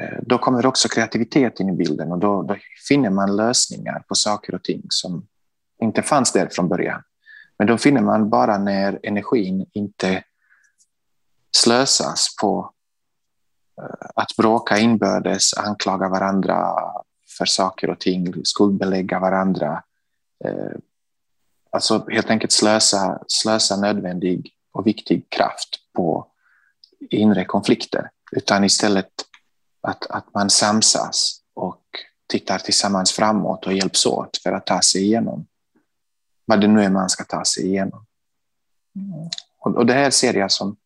[0.00, 2.56] Eh, då kommer också kreativitet in i bilden och då, då
[2.88, 5.26] finner man lösningar på saker och ting som
[5.82, 7.02] inte fanns där från början.
[7.58, 10.22] Men då finner man bara när energin inte
[11.56, 12.72] slösas på
[14.14, 16.74] att bråka inbördes, anklaga varandra
[17.38, 19.82] för saker och ting, skuldbelägga varandra.
[20.44, 20.76] Eh,
[21.70, 26.26] alltså helt enkelt slösa, slösa nödvändig och viktig kraft på
[27.10, 29.10] inre konflikter, utan istället
[29.80, 31.82] att, att man samsas och
[32.28, 35.46] tittar tillsammans framåt och hjälps åt för att ta sig igenom
[36.44, 38.06] vad det nu är man ska ta sig igenom.
[39.58, 40.76] Och, och det här ser jag som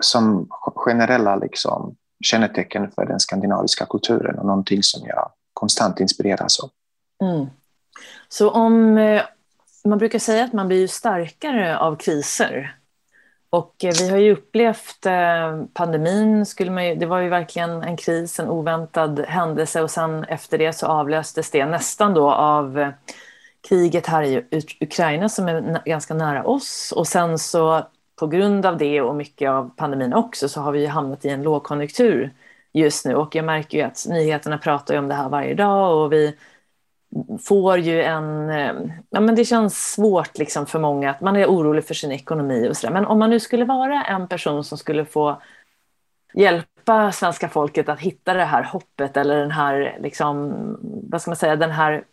[0.00, 6.70] som generella liksom, kännetecken för den skandinaviska kulturen och någonting som jag konstant inspireras av.
[7.22, 7.46] Mm.
[8.28, 9.22] Så om eh,
[9.84, 12.74] man brukar säga att man blir starkare av kriser.
[13.50, 17.82] Och eh, vi har ju upplevt eh, pandemin, skulle man ju, det var ju verkligen
[17.82, 22.92] en kris, en oväntad händelse och sen efter det så avlöstes det nästan då av
[23.68, 24.44] kriget här i
[24.80, 27.86] Ukraina som är ganska nära oss och sen så
[28.18, 31.42] på grund av det och mycket av pandemin också så har vi hamnat i en
[31.42, 32.34] lågkonjunktur
[32.72, 36.12] just nu och jag märker ju att nyheterna pratar om det här varje dag och
[36.12, 36.36] vi
[37.42, 38.50] får ju en...
[38.50, 38.74] Eh,
[39.10, 42.68] ja, men det känns svårt liksom för många att man är orolig för sin ekonomi
[42.70, 42.94] och sådär.
[42.94, 45.42] Men om man nu skulle vara en person som skulle få
[46.34, 50.52] hjälpa svenska folket att hitta det här hoppet eller den här, liksom,
[51.10, 52.04] vad ska man säga, den här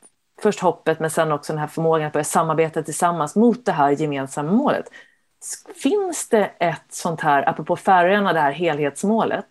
[0.42, 3.92] först hoppet men sen också den här förmågan att börja samarbeta tillsammans mot det här
[3.92, 4.86] gemensamma målet.
[5.84, 9.48] Finns det ett sånt här, apropå Färöarna, det här helhetsmålet?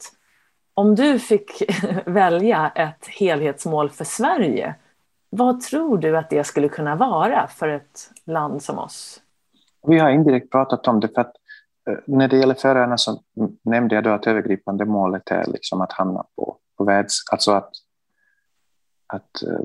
[0.75, 1.63] Om du fick
[2.07, 4.75] välja ett helhetsmål för Sverige,
[5.31, 9.21] vad tror du att det skulle kunna vara för ett land som oss?
[9.87, 11.35] Vi har indirekt pratat om det, för att
[11.91, 13.23] eh, när det gäller Färöarna så
[13.63, 17.19] nämnde jag då att övergripande målet är liksom att hamna på, på världs...
[17.33, 17.71] Alltså att,
[19.07, 19.61] att eh,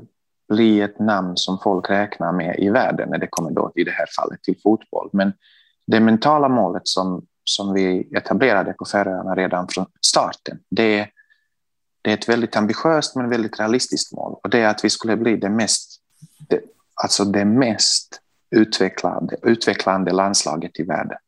[0.48, 3.90] bli ett namn som folk räknar med i världen när det kommer då i det
[3.90, 5.10] här fallet till fotboll.
[5.12, 5.32] Men
[5.90, 11.08] det mentala målet som, som vi etablerade på Färöarna redan från starten, det,
[12.02, 14.40] det är ett väldigt ambitiöst men väldigt realistiskt mål.
[14.42, 16.00] Och det är att vi skulle bli det mest,
[16.48, 16.60] det,
[16.94, 21.18] alltså det mest utvecklande, utvecklande landslaget i världen.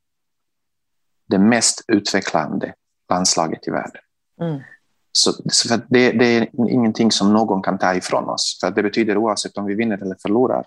[1.27, 2.73] Det mest utvecklande
[3.09, 4.01] landslaget i världen.
[4.41, 4.61] Mm.
[5.11, 8.57] Så, så det, det, är ingenting som någon kan ta ifrån oss.
[8.61, 10.65] För det betyder oavsett om vi vinner eller förlorar,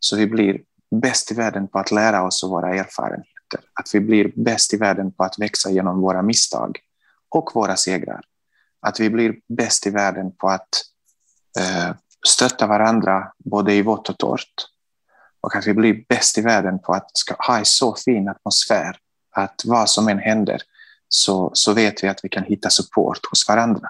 [0.00, 0.60] så vi blir
[1.00, 3.60] bäst i världen på att lära oss av våra erfarenheter.
[3.72, 6.78] Att vi blir bäst i världen på att växa genom våra misstag
[7.28, 8.20] och våra segrar.
[8.80, 10.68] Att vi blir bäst i världen på att
[11.58, 11.94] eh,
[12.26, 14.54] stötta varandra både i vått och torrt.
[15.40, 18.96] Och att vi blir bäst i världen på att ska ha en så fin atmosfär
[19.30, 20.62] att vad som än händer
[21.08, 23.88] så, så vet vi att vi kan hitta support hos varandra.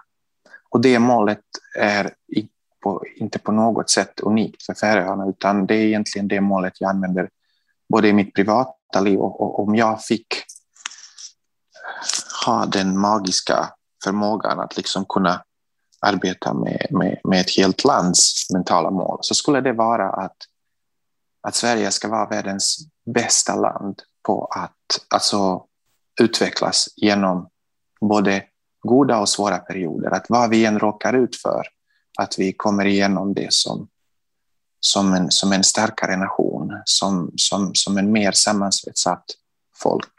[0.71, 1.43] Och det målet
[1.79, 2.15] är
[2.83, 6.91] på, inte på något sätt unikt för Färöarna, utan det är egentligen det målet jag
[6.91, 7.31] använder
[7.89, 10.27] både i mitt privata liv och, och om jag fick
[12.47, 13.71] ha den magiska
[14.05, 15.43] förmågan att liksom kunna
[16.01, 20.37] arbeta med, med, med ett helt lands mentala mål så skulle det vara att,
[21.43, 22.79] att Sverige ska vara världens
[23.15, 25.65] bästa land på att alltså,
[26.21, 27.49] utvecklas genom
[28.01, 28.45] både
[28.81, 30.11] goda och svåra perioder.
[30.11, 31.63] Att vad vi än råkar ut för,
[32.17, 33.89] att vi kommer igenom det som,
[34.81, 39.25] som, en, som en starkare nation, som, som, som en mer sammansvetsat
[39.83, 40.15] folk,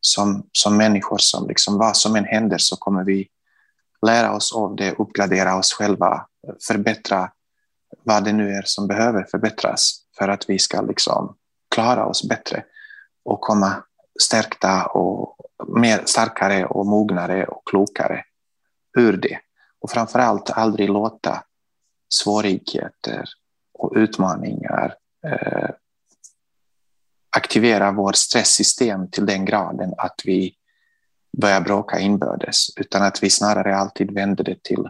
[0.00, 3.28] som, som människor som liksom vad som än händer så kommer vi
[4.06, 6.26] lära oss av det, uppgradera oss själva,
[6.68, 7.30] förbättra
[8.02, 11.36] vad det nu är som behöver förbättras för att vi ska liksom
[11.74, 12.64] klara oss bättre
[13.24, 13.82] och komma
[14.20, 18.24] stärkta och mer starkare och mognare och klokare
[18.98, 19.38] ur det.
[19.82, 21.44] Och framför allt aldrig låta
[22.14, 23.24] svårigheter
[23.74, 24.94] och utmaningar
[25.26, 25.70] eh,
[27.36, 30.54] aktivera vårt stresssystem till den graden att vi
[31.38, 34.88] börjar bråka inbördes, utan att vi snarare alltid vänder det till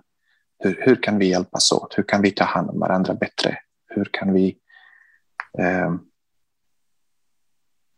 [0.59, 1.99] hur, hur kan vi hjälpas åt?
[1.99, 3.59] Hur kan vi ta hand om varandra bättre?
[3.87, 4.59] Hur kan vi
[5.59, 5.95] eh,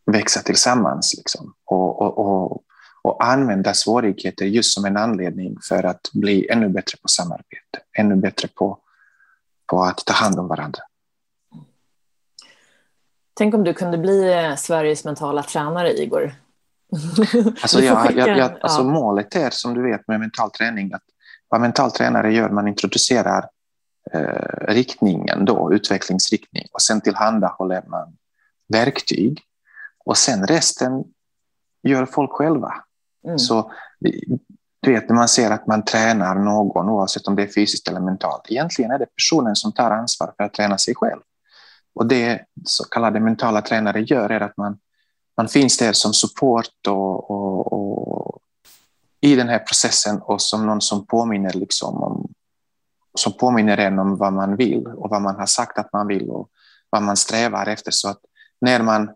[0.05, 1.53] växa tillsammans liksom?
[1.65, 2.63] och, och, och,
[3.05, 8.15] och använda svårigheter just som en anledning för att bli ännu bättre på samarbete, ännu
[8.15, 8.79] bättre på,
[9.65, 10.79] på att ta hand om varandra.
[13.33, 16.33] Tänk om du kunde bli eh, Sveriges mentala tränare, Igor.
[17.61, 18.83] Alltså, jag, jag, jag, alltså.
[18.83, 21.03] Målet är, som du vet, med mental träning, att
[21.49, 23.49] vad mental tränare gör, man introducerar
[24.13, 28.17] eh, riktningen, då, utvecklingsriktning, och sen tillhandahåller man
[28.67, 29.41] verktyg.
[30.05, 31.03] Och sen resten
[31.83, 32.73] gör folk själva.
[33.25, 33.39] Mm.
[33.39, 33.71] Så
[34.81, 37.99] du vet, när man ser att man tränar någon, oavsett om det är fysiskt eller
[37.99, 41.21] mentalt, egentligen är det personen som tar ansvar för att träna sig själv.
[41.95, 44.77] Och det så kallade mentala tränare gör är att man,
[45.37, 48.41] man finns där som support och, och, och
[49.21, 52.33] i den här processen och som någon som påminner, liksom om,
[53.17, 56.29] som påminner en om vad man vill och vad man har sagt att man vill
[56.29, 56.49] och
[56.89, 57.91] vad man strävar efter.
[57.91, 58.19] Så att
[58.61, 59.09] när man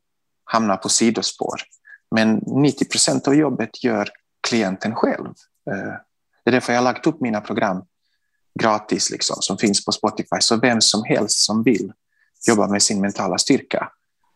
[0.44, 1.62] hamnar på sidospår.
[2.12, 4.10] Men 90 procent av jobbet gör
[4.48, 5.34] klienten själv.
[5.72, 5.94] Eh,
[6.44, 7.84] det är därför jag har lagt upp mina program
[8.60, 10.38] gratis liksom, som finns på Spotify.
[10.40, 11.94] Så vem som helst som vill
[12.48, 13.92] jobba med sin mentala styrka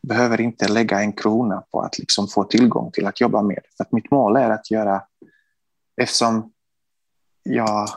[0.08, 3.60] behöver inte lägga en krona på att liksom få tillgång till att jobba med.
[3.78, 5.04] För att mitt mål är att göra,
[6.02, 6.52] eftersom
[7.44, 7.90] jag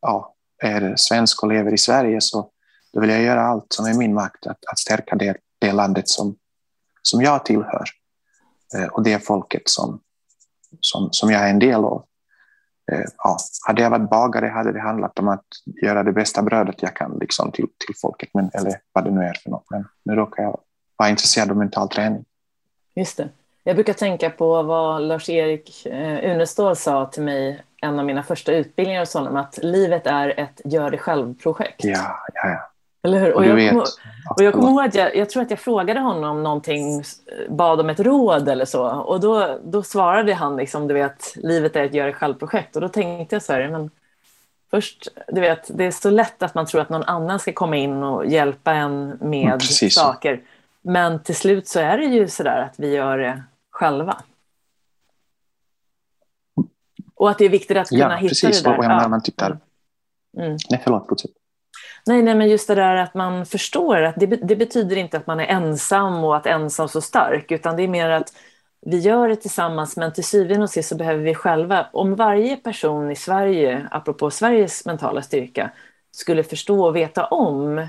[0.00, 2.50] ja, är svensk och lever i Sverige så
[2.92, 6.08] då vill jag göra allt som är min makt att, att stärka det, det landet
[6.08, 6.36] som,
[7.02, 7.84] som jag tillhör
[8.90, 10.00] och det folket som,
[10.80, 12.04] som, som jag är en del av.
[12.92, 15.46] Eh, ja, hade jag varit bagare hade det handlat om att
[15.82, 19.20] göra det bästa brödet jag kan liksom, till, till folket, men, eller vad det nu
[19.20, 19.64] är för något.
[19.70, 20.60] Men nu råkar jag
[20.96, 22.24] vara intresserad av mental träning.
[22.94, 23.28] Just det.
[23.64, 28.52] Jag brukar tänka på vad Lars-Erik eh, Unestål sa till mig en av mina första
[28.52, 31.84] utbildningar hos honom, att livet är ett gör det själv-projekt.
[31.84, 32.67] Ja, ja, ja.
[33.02, 33.32] Eller hur?
[33.32, 33.84] Och, jag, kom,
[34.36, 37.02] och jag kommer ihåg att jag, jag tror att jag frågade honom någonting,
[37.48, 38.88] bad om ett råd eller så.
[38.88, 42.76] Och då, då svarade han liksom, du vet, livet är ett gör det själv-projekt.
[42.76, 43.90] Och då tänkte jag så här, men
[44.70, 47.76] först, du vet, det är så lätt att man tror att någon annan ska komma
[47.76, 50.42] in och hjälpa en med mm, saker.
[50.82, 54.22] Men till slut så är det ju så där att vi gör det själva.
[57.14, 58.62] Och att det är viktigt att kunna ja, hitta precis.
[58.62, 58.78] det där.
[58.78, 59.58] Och jag menar, man tittar...
[60.36, 60.56] Mm.
[60.70, 61.30] Nej, förlåt, fortsätt.
[62.08, 65.26] Nej, nej, men just det där att man förstår att det, det, betyder inte att
[65.26, 68.32] man är ensam och att ensam så stark, utan det är mer att
[68.86, 72.56] vi gör det tillsammans, men till syvende och sist så behöver vi själva, om varje
[72.56, 75.70] person i Sverige, apropå Sveriges mentala styrka,
[76.10, 77.86] skulle förstå och veta om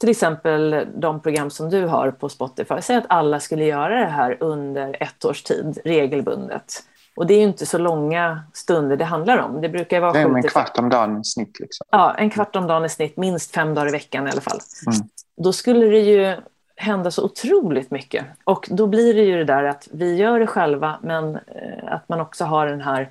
[0.00, 4.10] till exempel de program som du har på Spotify, säg att alla skulle göra det
[4.10, 6.82] här under ett års tid regelbundet.
[7.16, 9.60] Och det är ju inte så långa stunder det handlar om.
[9.60, 10.12] Det brukar vara...
[10.12, 11.60] Det är en kvart om dagen i snitt.
[11.60, 11.86] Liksom.
[11.90, 14.58] Ja, en kvart om dagen i snitt, minst fem dagar i veckan i alla fall.
[14.86, 15.08] Mm.
[15.36, 16.36] Då skulle det ju
[16.76, 18.24] hända så otroligt mycket.
[18.44, 22.08] Och då blir det ju det där att vi gör det själva, men eh, att
[22.08, 23.10] man också har den här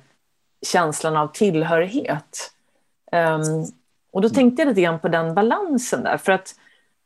[0.66, 2.52] känslan av tillhörighet.
[3.12, 3.66] Um,
[4.12, 6.54] och då tänkte jag lite grann på den balansen där, för att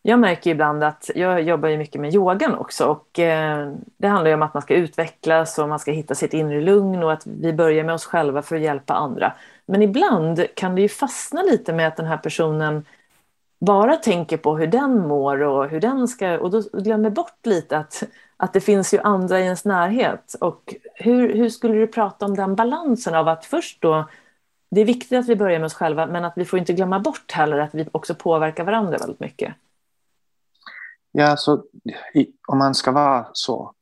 [0.06, 4.28] jag märker ibland att jag jobbar ju mycket med yogan också och eh, det handlar
[4.28, 7.26] ju om att man ska utvecklas och man ska hitta sitt inre lugn och att
[7.26, 9.32] vi börjar med oss själva för att hjälpa andra.
[9.66, 12.84] Men ibland kan det ju fastna lite med att den här personen
[13.60, 17.78] bara tänker på hur den mår och hur den ska och då glömmer bort lite
[17.78, 18.02] att,
[18.36, 20.36] att det finns ju andra i ens närhet.
[20.40, 24.04] Och hur, hur skulle du prata om den balansen av att först då
[24.70, 26.98] det är viktigt att vi börjar med oss själva men att vi får inte glömma
[27.00, 29.54] bort heller att vi också påverkar varandra väldigt mycket.
[31.16, 31.64] Ja, så
[32.48, 33.74] om man ska vara så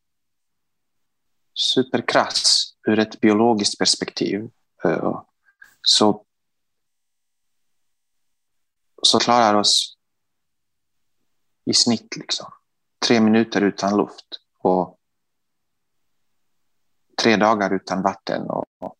[1.54, 4.50] superkrass ur ett biologiskt perspektiv
[4.84, 5.22] eh,
[5.82, 6.24] så,
[9.02, 9.96] så klarar oss
[11.64, 12.52] i snitt liksom
[13.06, 14.98] tre minuter utan luft och
[17.22, 18.96] tre dagar utan vatten och, och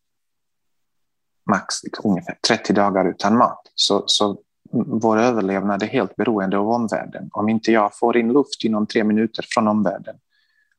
[1.49, 3.71] max liksom, ungefär 30 dagar utan mat.
[3.75, 4.41] Så, så
[4.73, 7.29] vår överlevnad är helt beroende av omvärlden.
[7.33, 10.15] Om inte jag får in luft inom tre minuter från omvärlden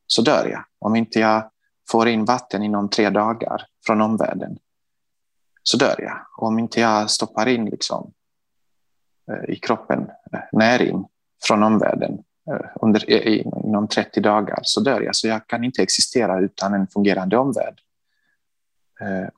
[0.06, 0.64] så dör jag.
[0.78, 1.50] Om inte jag
[1.90, 4.58] får in vatten inom tre dagar från omvärlden
[5.62, 6.26] så dör jag.
[6.36, 8.12] Och om inte jag stoppar in liksom,
[9.30, 11.04] eh, i kroppen eh, näring
[11.42, 12.18] från omvärlden
[12.50, 13.10] eh, under,
[13.66, 15.16] inom 30 dagar så dör jag.
[15.16, 17.80] Så jag kan inte existera utan en fungerande omvärld.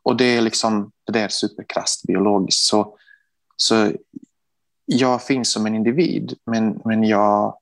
[0.02, 2.60] Och det är liksom det är superkrasst biologiskt.
[2.60, 2.98] Så,
[3.56, 3.92] så
[4.86, 7.58] jag finns som en individ, men, men jag,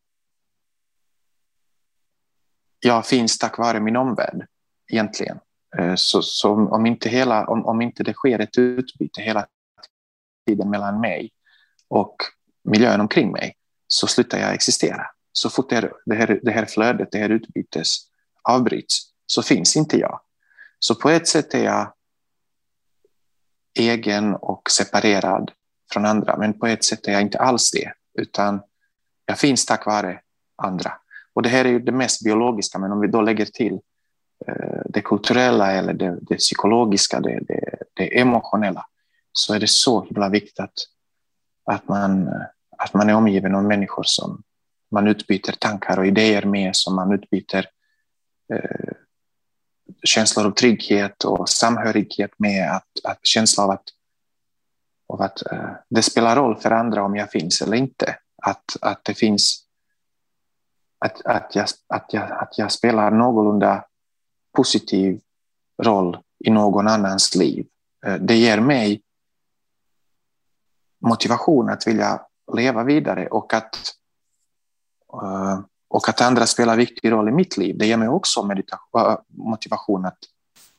[2.81, 4.47] jag finns tack vare min omvärld
[4.93, 5.39] egentligen.
[5.79, 9.47] Eh, så, så om, inte hela, om, om inte det sker ett utbyte hela
[10.47, 11.31] tiden mellan mig
[11.89, 12.17] och
[12.65, 13.57] miljön omkring mig
[13.87, 15.07] så slutar jag existera.
[15.33, 17.97] Så fort det här, det här, det här flödet, det här utbytes
[18.43, 20.21] avbryts så finns inte jag.
[20.79, 21.93] Så på ett sätt är jag
[23.79, 25.51] egen och separerad
[25.95, 28.63] från andra, men på ett sätt är jag inte alls det, utan
[29.27, 30.21] jag finns tack vare
[30.57, 30.93] andra.
[31.35, 33.81] Och det här är ju det mest biologiska, men om vi då lägger till
[34.47, 38.87] eh, det kulturella eller det, det psykologiska, det, det, det, emotionella,
[39.33, 40.75] så är det så himla viktigt att,
[41.65, 42.29] att, man,
[42.79, 44.43] att man är omgiven av människor som
[44.91, 47.67] man utbyter tankar och idéer med, som man utbyter
[48.53, 48.93] eh,
[50.05, 53.85] känslor av trygghet och samhörighet med, att, att känsla av att
[55.07, 58.17] och att eh, det spelar roll för andra om jag finns eller inte.
[58.43, 59.65] Att, att det finns
[60.99, 63.85] att, att, jag, att, jag, att jag spelar någorlunda
[64.57, 65.21] positiv
[65.83, 67.67] roll i någon annans liv.
[68.07, 69.03] Eh, det ger mig
[71.01, 72.21] motivation att vilja
[72.53, 73.77] leva vidare och att,
[75.13, 77.79] eh, och att andra spelar viktig roll i mitt liv.
[77.79, 80.19] Det ger mig också eh, motivation att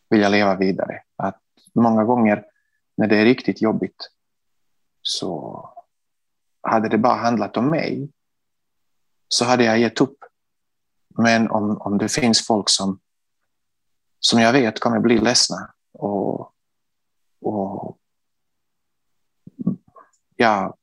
[0.10, 1.02] vilja leva vidare.
[1.16, 1.42] Att
[1.74, 2.46] många gånger
[2.98, 4.10] när det är riktigt jobbigt
[5.08, 5.60] så
[6.62, 8.10] hade det bara handlat om mig
[9.28, 10.18] så hade jag gett upp.
[11.18, 13.00] Men om, om det finns folk som,
[14.20, 16.52] som jag vet kommer bli ledsna och,
[17.42, 17.98] och
[20.36, 20.76] ja,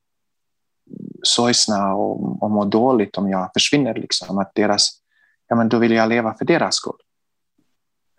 [1.22, 5.02] sorgsna och, och må dåligt om jag försvinner, liksom, att deras,
[5.48, 7.00] ja, men då vill jag leva för deras skull.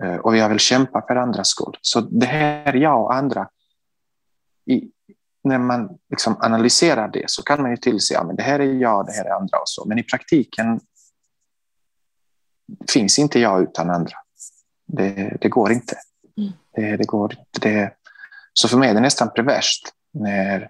[0.04, 1.78] Eh, och jag vill kämpa för andras skull.
[1.82, 3.50] Så det här jag och andra
[4.66, 4.92] i,
[5.44, 8.74] när man liksom analyserar det så kan man ju tillse att ja, det här är
[8.74, 9.86] jag, det här är andra och så.
[9.86, 10.80] Men i praktiken
[12.90, 14.16] finns inte jag utan andra.
[14.88, 15.98] Det, det går inte.
[16.38, 16.52] Mm.
[16.76, 17.70] Det, det, går inte.
[17.70, 17.94] Det,
[18.54, 20.62] så för mig är det nästan perverst när,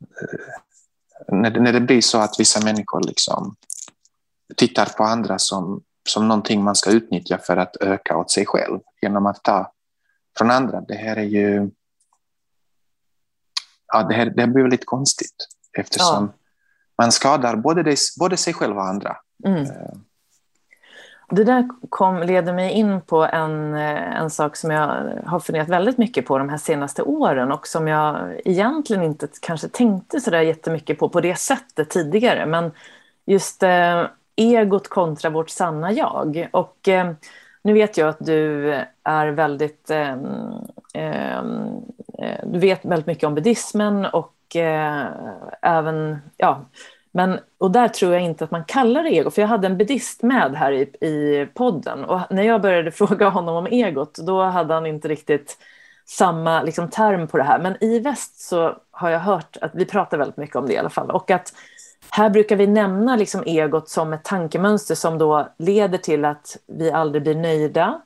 [0.00, 3.56] eh, när, när det blir så att vissa människor liksom
[4.56, 8.80] tittar på andra som, som någonting man ska utnyttja för att öka åt sig själv
[9.02, 9.72] genom att ta
[10.38, 10.80] från andra.
[10.80, 11.70] Det här är ju
[13.92, 16.38] ja, det, här, det här blir lite konstigt eftersom ja.
[16.98, 19.16] man skadar både, det, både sig själv och andra.
[19.44, 19.62] Mm.
[19.62, 19.92] Eh.
[21.30, 25.68] Det där kom, leder mig in på en, eh, en sak som jag har funderat
[25.68, 30.30] väldigt mycket på de här senaste åren och som jag egentligen inte kanske tänkte så
[30.30, 32.46] där jättemycket på på det sättet tidigare.
[32.46, 32.70] Men
[33.26, 36.48] just eh, egot kontra vårt sanna jag.
[36.52, 37.12] Och eh,
[37.62, 38.72] nu vet jag att du
[39.02, 40.16] är väldigt eh, eh,
[40.92, 41.82] Ehm,
[42.18, 45.06] eh, du vet väldigt mycket om buddhismen och eh,
[45.62, 46.64] även, ja,
[47.12, 49.78] men, och där tror jag inte att man kallar det ego, för jag hade en
[49.78, 54.42] buddhist med här i, i podden och när jag började fråga honom om egot, då
[54.42, 55.58] hade han inte riktigt
[56.06, 57.58] samma liksom, term på det här.
[57.58, 60.78] Men i väst så har jag hört att vi pratar väldigt mycket om det i
[60.78, 61.10] alla fall.
[61.10, 61.52] Och att
[62.10, 66.90] här brukar vi nämna liksom egot som ett tankemönster som då leder till att vi
[66.90, 68.00] aldrig blir nöjda.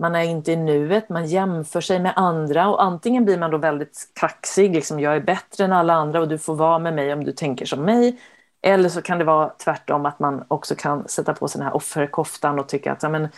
[0.00, 3.58] Man är inte i nuet, man jämför sig med andra och antingen blir man då
[3.58, 7.12] väldigt kaxig, liksom jag är bättre än alla andra och du får vara med mig
[7.12, 8.20] om du tänker som mig.
[8.62, 11.76] Eller så kan det vara tvärtom att man också kan sätta på sig den här
[11.76, 13.28] offerkoftan och tycka att ja, men,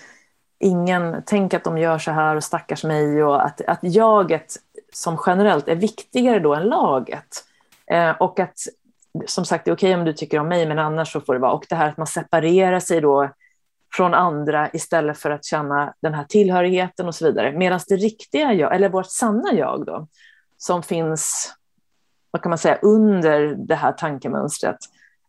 [0.61, 4.57] ingen, tänk att de gör så här och stackars mig och att, att jaget
[4.93, 7.45] som generellt är viktigare då än laget.
[7.87, 8.57] Eh, och att
[9.27, 11.41] som sagt, det är okej om du tycker om mig, men annars så får det
[11.41, 11.53] vara.
[11.53, 13.31] Och det här att man separerar sig då
[13.97, 17.53] från andra istället för att känna den här tillhörigheten och så vidare.
[17.53, 20.07] Medan det riktiga jag, eller vårt sanna jag då,
[20.57, 21.53] som finns,
[22.31, 24.79] vad kan man säga, under det här tankemönstret,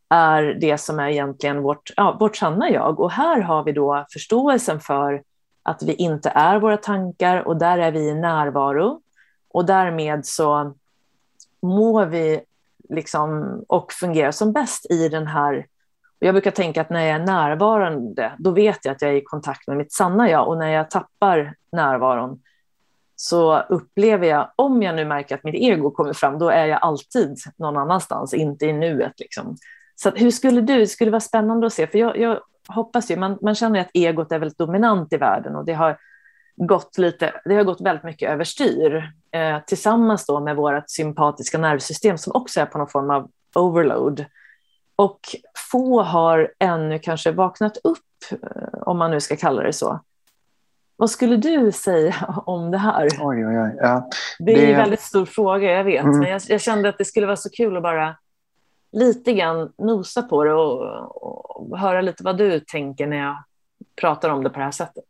[0.09, 2.99] är det som är egentligen vårt, ja, vårt sanna jag.
[2.99, 5.23] Och här har vi då förståelsen för
[5.63, 9.01] att vi inte är våra tankar och där är vi i närvaro.
[9.49, 10.73] Och därmed så
[11.61, 12.41] mår vi
[12.89, 15.65] liksom, och fungerar som bäst i den här
[16.23, 19.23] jag brukar tänka att när jag är närvarande, då vet jag att jag är i
[19.23, 20.47] kontakt med mitt sanna jag.
[20.47, 22.41] Och när jag tappar närvaron
[23.15, 26.79] så upplever jag, om jag nu märker att mitt ego kommer fram, då är jag
[26.81, 29.19] alltid någon annanstans, inte i nuet.
[29.19, 29.57] Liksom.
[29.95, 33.17] Så hur skulle du, det skulle vara spännande att se, för jag, jag hoppas ju,
[33.17, 35.97] man, man känner att egot är väldigt dominant i världen och det har
[36.55, 42.17] gått, lite, det har gått väldigt mycket överstyr eh, tillsammans då med vårt sympatiska nervsystem
[42.17, 44.25] som också är på någon form av overload.
[44.95, 45.19] Och
[45.71, 47.97] få har ännu kanske vaknat upp,
[48.31, 49.99] eh, om man nu ska kalla det så.
[50.95, 52.15] Vad skulle du säga
[52.45, 53.07] om det här?
[53.19, 53.75] Oj, oj, oj.
[53.77, 56.03] Ja, det, det är en väldigt stor fråga, jag vet.
[56.03, 56.19] Mm.
[56.19, 58.17] Men jag, jag, kände att det skulle vara så kul att bara
[58.91, 63.43] lite grann nosa på det och, och höra lite vad du tänker när jag
[63.95, 65.05] pratar om det på det här sättet.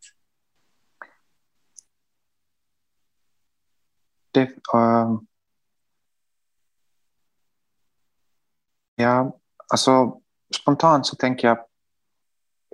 [4.31, 4.41] Det,
[4.75, 5.19] uh,
[8.95, 9.39] ja,
[9.73, 10.21] alltså
[10.61, 11.57] spontant så tänker jag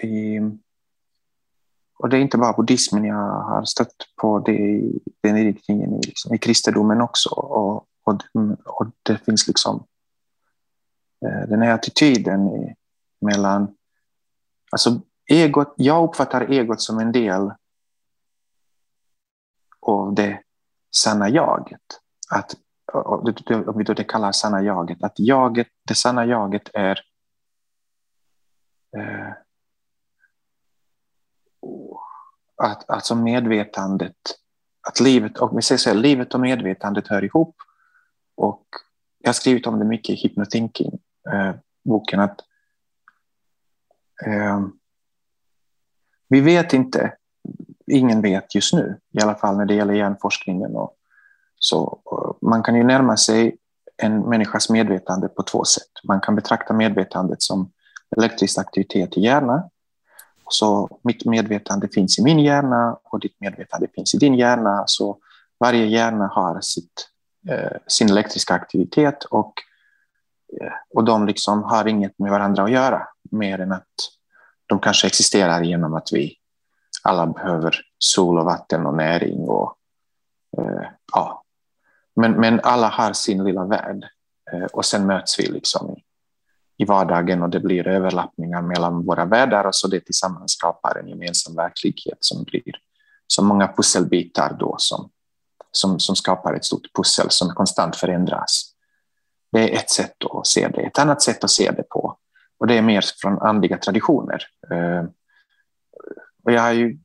[0.10, 0.40] i,
[2.00, 6.02] och det är inte bara buddhismen jag har stött på det i den riktningen i,
[6.08, 7.30] liksom, i kristendomen också.
[7.30, 8.22] Och, och,
[8.66, 9.86] och det finns liksom
[11.26, 12.50] eh, den här attityden
[13.22, 13.76] mellan...
[14.72, 17.52] Alltså egot, jag uppfattar egot som en del
[19.82, 20.44] av det
[20.96, 21.82] sanna jaget.
[22.30, 22.56] Att,
[22.94, 27.00] om vi då det kallar sanna jaget, att jaget, det sanna jaget är
[28.98, 29.34] eh,
[32.64, 34.16] att alltså medvetandet,
[34.88, 37.56] att livet och, vi säger så här, livet och medvetandet hör ihop.
[38.36, 38.66] Och
[39.20, 41.00] jag har skrivit om det mycket i hypnothinking
[41.34, 42.42] eh, boken att
[44.26, 44.68] eh,
[46.30, 47.16] vi vet inte,
[47.88, 50.76] ingen vet just nu, i alla fall när det gäller hjärnforskningen.
[50.76, 50.99] Och,
[51.60, 53.58] så, eh, man kan ju närma sig
[53.98, 55.92] en människas medvetande på två sätt.
[56.04, 57.72] Man kan betrakta medvetandet som
[58.18, 59.70] elektrisk aktivitet i hjärnan.
[60.50, 64.84] Så mitt medvetande finns i min hjärna och ditt medvetande finns i din hjärna.
[64.88, 65.18] Så
[65.60, 67.10] varje hjärna har sitt,
[67.50, 69.54] eh, sin elektriska aktivitet och
[70.62, 73.88] eh, och de liksom har inget med varandra att göra mer än att
[74.66, 76.36] de kanske existerar genom att vi
[77.04, 79.40] alla behöver sol och vatten och näring.
[79.40, 79.76] Och,
[80.58, 81.44] eh, ja
[82.20, 84.06] men, men alla har sin lilla värld
[84.52, 86.04] eh, och sen möts vi liksom i,
[86.84, 91.08] i vardagen och det blir överlappningar mellan våra världar och så det tillsammans skapar en
[91.08, 92.76] gemensam verklighet som blir
[93.28, 95.10] så många pusselbitar då som,
[95.72, 98.72] som, som skapar ett stort pussel som konstant förändras.
[99.52, 100.82] Det är ett sätt att se det.
[100.82, 102.18] Ett annat sätt att se det på,
[102.60, 104.44] och det är mer från andliga traditioner.
[104.72, 105.04] Eh,
[106.44, 107.00] och jag har ju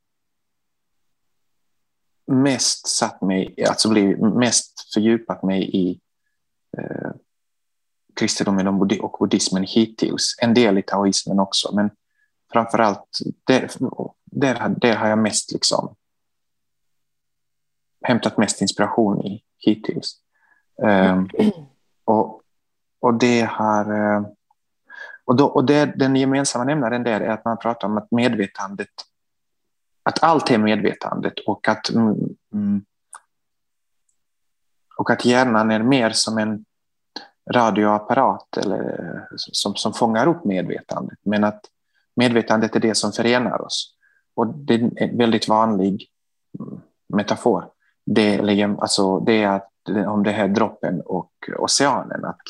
[2.42, 6.00] mest satt mig, alltså blivit mest fördjupat mig i
[6.78, 7.10] eh,
[8.14, 8.68] kristendomen
[9.00, 10.36] och buddhismen hittills.
[10.42, 11.90] En del i taoismen också, men
[12.52, 13.70] framför allt där,
[14.24, 15.96] där, där har jag mest liksom
[18.04, 20.16] hämtat mest inspiration i hittills.
[20.82, 21.28] Um,
[22.04, 22.42] och,
[23.00, 24.14] och det har...
[24.16, 24.26] Eh,
[25.24, 28.88] och, då, och det, den gemensamma nämnaren där är att man pratar om att medvetandet,
[30.04, 32.16] att allt är medvetandet och att, mm,
[32.52, 32.84] mm,
[34.96, 36.64] och att hjärnan är mer som en
[37.50, 41.18] radioapparat eller, som, som fångar upp medvetandet.
[41.22, 41.60] Men att
[42.16, 43.96] medvetandet är det som förenar oss.
[44.34, 46.08] Och det är en väldigt vanlig
[46.58, 47.68] mm, metafor.
[48.06, 49.70] Det, liksom, alltså, det är att
[50.06, 52.24] om det här droppen och oceanen.
[52.24, 52.40] Att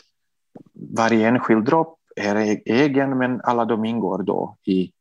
[0.97, 4.93] varje enskild dropp är egen, men alla de ingår då i,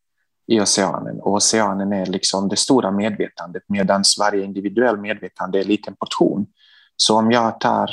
[0.47, 1.19] i oceanen.
[1.21, 6.47] Och oceanen är liksom det stora medvetandet, medan varje individuell medvetande är en liten portion.
[6.95, 7.91] Så om jag tar,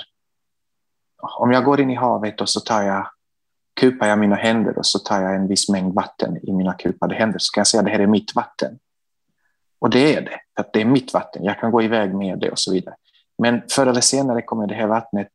[1.39, 3.07] om jag går in i havet och så tar jag,
[3.81, 7.15] kupar jag mina händer och så tar jag en viss mängd vatten i mina kupade
[7.15, 8.79] händer, så kan jag säga att det här är mitt vatten.
[9.79, 11.45] Och det är det, för att det är mitt vatten.
[11.45, 12.95] Jag kan gå iväg med det och så vidare.
[13.39, 15.31] Men förr eller senare kommer det här vattnet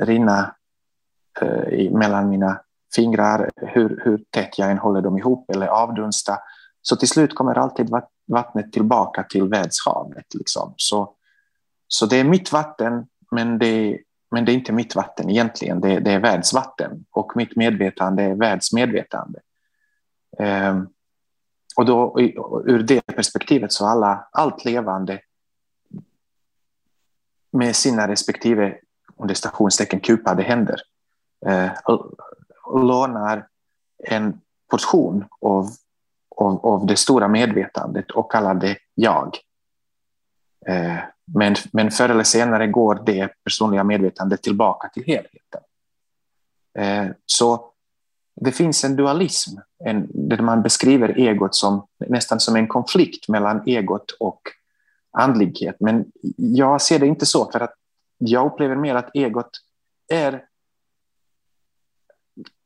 [0.00, 0.54] rinna
[1.40, 2.60] eh, mellan mina
[2.96, 6.38] fingrar, hur, hur tätt jag än håller dem ihop eller avdunsta.
[6.82, 7.90] Så till slut kommer alltid
[8.26, 10.34] vattnet tillbaka till världshavet.
[10.34, 10.74] Liksom.
[10.76, 11.14] Så,
[11.88, 13.98] så det är mitt vatten, men det,
[14.30, 15.80] men det är inte mitt vatten egentligen.
[15.80, 19.40] Det, det är världsvatten och mitt medvetande är världsmedvetande.
[20.38, 20.88] Um,
[21.76, 22.20] och då,
[22.66, 25.20] ur det perspektivet så alla, allt levande
[27.52, 28.76] med sina respektive
[29.16, 30.80] under stationstecken kupade händer
[31.46, 31.70] eh,
[32.78, 33.46] lånar
[34.04, 35.70] en portion av,
[36.36, 39.38] av, av det stora medvetandet och kallar det jag.
[40.66, 40.98] Eh,
[41.34, 45.60] men, men förr eller senare går det personliga medvetandet tillbaka till helheten.
[46.78, 47.70] Eh, så
[48.40, 53.62] det finns en dualism en, där man beskriver egot som nästan som en konflikt mellan
[53.66, 54.40] egot och
[55.12, 55.76] andlighet.
[55.80, 56.04] Men
[56.36, 57.74] jag ser det inte så, för att
[58.18, 59.50] jag upplever mer att egot
[60.12, 60.44] är...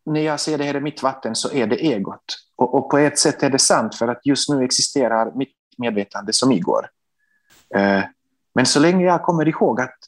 [0.09, 2.37] När jag ser det här i mitt vatten så är det egot.
[2.57, 6.33] Och, och, på ett sätt är det sant, för att just nu existerar mitt medvetande
[6.33, 6.89] som igår.
[7.75, 8.03] Eh,
[8.55, 9.99] men så länge jag kommer ihåg att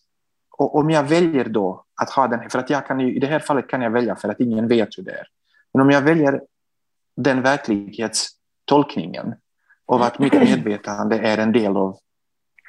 [0.61, 3.27] och om jag väljer då att ha den, för att jag kan ju, i det
[3.27, 5.27] här fallet kan jag välja för att ingen vet hur det är.
[5.75, 6.43] Men om jag väljer
[7.17, 9.35] den verklighetstolkningen
[9.87, 11.99] av att mitt medvetande är en del av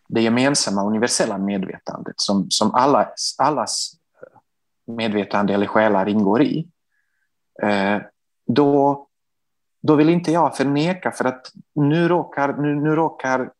[0.07, 3.93] det gemensamma universella medvetandet som, som allas, allas
[4.87, 6.67] medvetande eller själar ingår i,
[7.61, 8.01] Eh,
[8.47, 9.07] då,
[9.81, 13.51] då vill inte jag förneka för att nu råkar, nu, nu råkar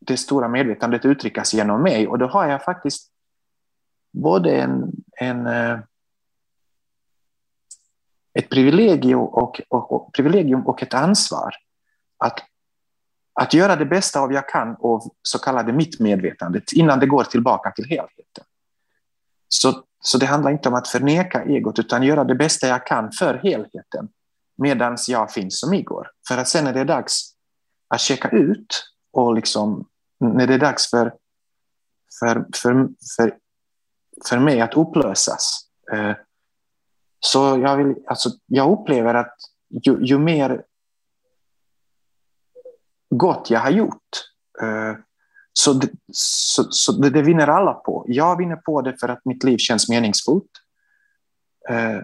[0.00, 3.10] det stora medvetandet uttryckas genom mig och då har jag faktiskt
[4.12, 5.78] både en, en eh,
[8.32, 11.54] ett privilegium och, och, och, privilegium och ett ansvar
[12.18, 12.38] att,
[13.32, 17.24] att göra det bästa av jag kan av så kallade mitt medvetandet innan det går
[17.24, 18.44] tillbaka till helheten.
[19.48, 23.12] Så, så det handlar inte om att förneka egot utan göra det bästa jag kan
[23.12, 24.08] för helheten
[24.58, 26.10] medan jag finns som igår.
[26.28, 27.34] För att sen när det är dags
[27.88, 29.88] att checka ut och liksom,
[30.20, 31.14] när det är dags för,
[32.20, 33.38] för, för, för,
[34.28, 35.60] för mig att upplösas
[35.92, 36.12] eh,
[37.20, 39.36] så jag, vill, alltså, jag upplever att
[39.86, 40.64] ju, ju mer
[43.10, 44.24] gott jag har gjort
[44.62, 44.96] eh,
[45.52, 48.04] så, det, så, så det, det, vinner alla på.
[48.08, 50.50] Jag vinner på det för att mitt liv känns meningsfullt.
[51.68, 51.98] Eh,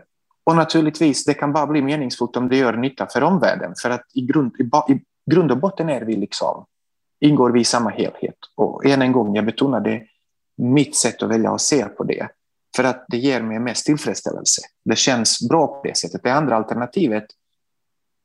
[0.44, 3.74] och naturligtvis, det kan bara bli meningsfullt om det gör nytta för omvärlden.
[3.82, 6.66] För att i grund, i, i grund och botten är vi liksom,
[7.20, 8.36] ingår vi i samma helhet.
[8.54, 10.02] Och än en gång, jag betonar det,
[10.56, 12.28] mitt sätt att välja att se på det.
[12.76, 14.62] För att det ger mig mest tillfredsställelse.
[14.84, 16.22] Det känns bra på det sättet.
[16.22, 17.24] Det andra alternativet,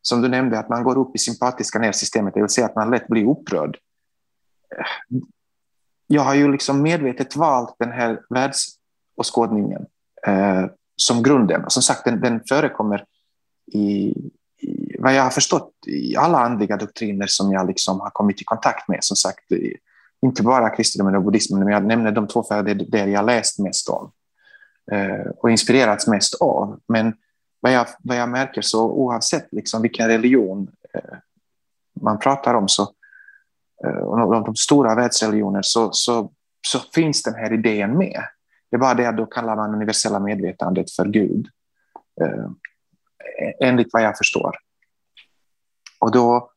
[0.01, 2.89] som du nämnde, att man går upp i sympatiska nervsystemet, det vill säga att man
[2.89, 3.77] lätt blir upprörd.
[6.07, 9.85] Jag har ju liksom medvetet valt den här världsåskådningen
[10.27, 10.65] eh,
[10.95, 11.65] som grunden.
[11.65, 13.05] Och som sagt, den, den förekommer
[13.71, 14.13] i,
[14.61, 18.43] i, vad jag har förstått, i alla andliga doktriner som jag liksom har kommit i
[18.43, 18.99] kontakt med.
[19.01, 19.51] Som sagt,
[20.21, 23.25] inte bara kristendomen och buddhismen, men jag nämner de två för det är det jag
[23.25, 24.11] läst mest om.
[24.91, 26.79] Eh, och inspirerats mest av.
[26.87, 27.13] Men
[27.59, 31.17] vad jag, vad jag märker så oavsett liksom vilken religion eh,
[32.01, 32.93] man pratar om så,
[33.85, 36.31] Eh, de, de stora världsreligioner så, så,
[36.67, 38.23] så finns den här idén med.
[38.69, 41.47] Det är bara det att då kallar man universella medvetandet för Gud.
[42.21, 42.49] Eh,
[43.59, 44.55] enligt vad jag förstår.
[45.99, 46.51] Och då,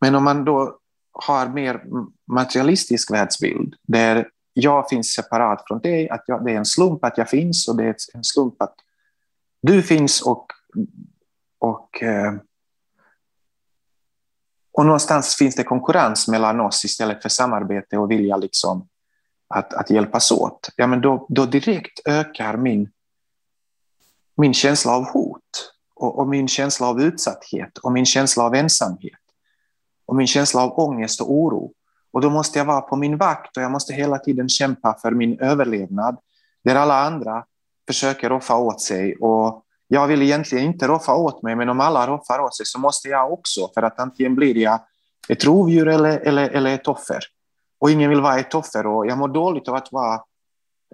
[0.00, 0.78] men om man då
[1.12, 1.84] har mer
[2.26, 7.18] materialistisk världsbild där jag finns separat från dig, att jag, det är en slump att
[7.18, 8.74] jag finns och det är en slump att
[9.62, 10.46] du finns och,
[11.58, 12.34] och, eh,
[14.74, 18.88] och någonstans finns det konkurrens mellan oss istället för samarbete och vilja liksom
[19.48, 20.70] att, att hjälpas åt.
[20.76, 22.90] Ja, men då, då direkt ökar min,
[24.36, 25.40] min känsla av hot
[25.94, 29.20] och, och min känsla av utsatthet och min känsla av ensamhet
[30.06, 31.72] och min känsla av ångest och oro.
[32.12, 35.10] Och då måste jag vara på min vakt och jag måste hela tiden kämpa för
[35.10, 36.16] min överlevnad.
[36.64, 37.44] Där alla andra
[37.86, 39.16] försöker roffa åt sig.
[39.16, 42.78] Och jag vill egentligen inte roffa åt mig, men om alla roffar åt sig så
[42.78, 43.70] måste jag också.
[43.74, 44.80] För att antingen blir jag
[45.28, 47.18] ett rovdjur eller, eller, eller ett offer.
[47.78, 48.86] Och ingen vill vara ett offer.
[48.86, 50.14] Och jag mår dåligt av att vara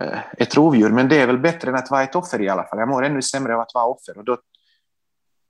[0.00, 2.64] eh, ett rovdjur, men det är väl bättre än att vara ett offer i alla
[2.64, 2.78] fall.
[2.78, 4.18] Jag mår ännu sämre av att vara offer.
[4.18, 4.38] Och då,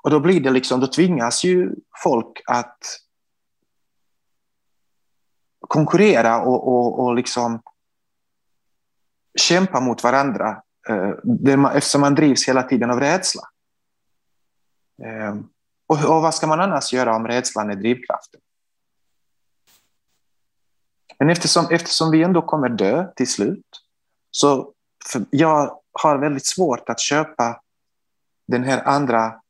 [0.03, 2.79] och då blir det liksom, då tvingas ju folk att
[5.69, 7.63] konkurrera och, och, och liksom
[9.39, 13.43] kämpa mot varandra eh, eftersom man drivs hela tiden av rädsla.
[15.05, 15.37] Eh,
[15.87, 18.41] och, och vad ska man annars göra om rädslan är drivkraften?
[21.19, 23.67] Men eftersom, eftersom vi ändå kommer dö till slut,
[24.31, 24.73] så
[25.31, 27.61] jag har väldigt svårt att köpa
[28.49, 29.41] den här andra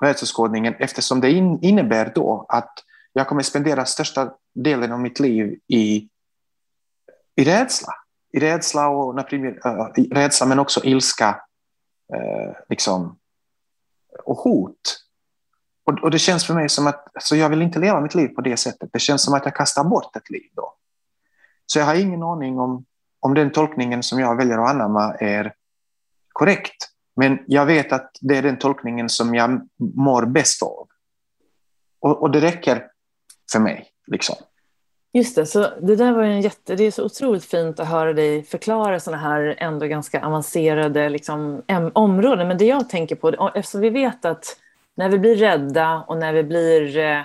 [0.00, 2.72] världsåskådningen eftersom det in, innebär då att
[3.12, 6.08] jag kommer spendera största delen av mitt liv i,
[7.36, 7.92] i rädsla.
[8.34, 11.28] I rädsla, och, äh, rädsla men också ilska
[12.14, 13.18] äh, liksom,
[14.24, 15.00] och hot.
[15.84, 18.28] Och, och, det känns för mig som att alltså jag vill inte leva mitt liv
[18.28, 18.90] på det sättet.
[18.92, 20.74] Det känns som att jag kastar bort ett liv då.
[21.66, 22.84] Så jag har ingen aning om,
[23.20, 25.54] om den tolkningen som jag väljer att anamma är
[26.32, 26.88] korrekt.
[27.16, 30.88] Men jag vet att det är den tolkningen som jag mår bäst av.
[32.00, 32.86] Och, och det räcker
[33.52, 33.88] för mig.
[34.06, 34.36] Liksom.
[35.16, 38.12] Just det, så det där var en jätte, det är så otroligt fint att höra
[38.12, 41.62] dig förklara sådana här ändå ganska avancerade liksom,
[41.92, 42.48] områden.
[42.48, 44.56] Men det jag tänker på, eftersom vi vet att
[44.94, 47.20] när vi blir rädda och när vi blir eh,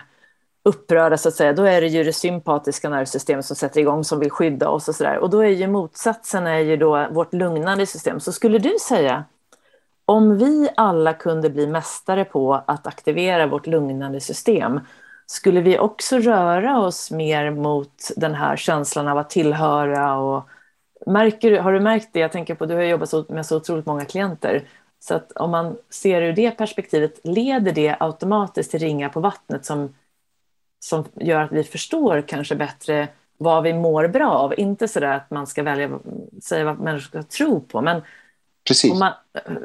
[0.64, 4.20] upprörda så att säga, då är det ju det sympatiska nervsystemet som sätter igång som
[4.20, 5.18] vill skydda oss och sådär.
[5.18, 8.20] Och då är ju motsatsen är ju då vårt lugnande system.
[8.20, 9.24] Så skulle du säga,
[10.06, 14.80] om vi alla kunde bli mästare på att aktivera vårt lugnande system,
[15.30, 20.49] skulle vi också röra oss mer mot den här känslan av att tillhöra och
[21.05, 22.19] märker, har du märkt det?
[22.19, 24.63] Jag tänker på, du har jobbat med så otroligt många klienter.
[24.99, 29.65] Så att om man ser ur det perspektivet, leder det automatiskt till ringar på vattnet
[29.65, 29.95] som,
[30.80, 33.07] som gör att vi förstår kanske bättre
[33.38, 34.59] vad vi mår bra av?
[34.59, 35.99] Inte så där att man ska välja,
[36.43, 38.01] säga vad människor ska tro på, men
[38.67, 38.99] Precis.
[38.99, 39.13] Man,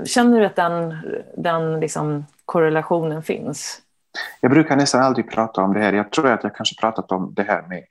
[0.04, 0.96] känner du att den,
[1.36, 3.84] den liksom korrelationen finns?
[4.40, 5.92] Jag brukar nästan aldrig prata om det här.
[5.92, 7.84] Jag tror att jag kanske pratat om det här med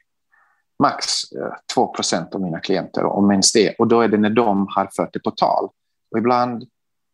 [0.80, 3.76] max eh, 2 procent av mina klienter, om ens det.
[3.80, 5.70] Och då är det när de har fört det på tal.
[6.12, 6.68] Och ibland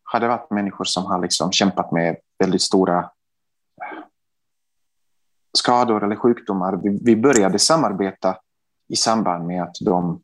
[0.03, 3.99] har det varit människor som har liksom kämpat med väldigt stora eh,
[5.57, 6.79] skador eller sjukdomar.
[7.05, 8.37] Vi började samarbeta
[8.89, 10.21] i samband med att de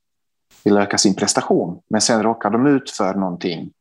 [0.63, 3.71] vill öka sin prestation, men sen råkar de ut för någonting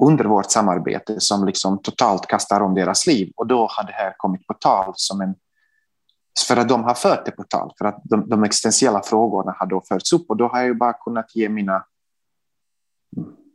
[0.00, 3.32] under vårt samarbete som liksom totalt kastar om deras liv.
[3.36, 5.34] Och då har det här kommit på tal som en...
[6.48, 9.66] För att de har fört det på tal, för att de, de existentiella frågorna har
[9.66, 11.84] då förts upp och då har jag ju bara kunnat ge mina,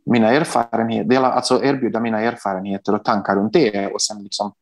[0.06, 3.94] mina erfarenheter, alltså erbjuda mina erfarenheter och tankar runt det.
[3.94, 4.54] Och sen liksom,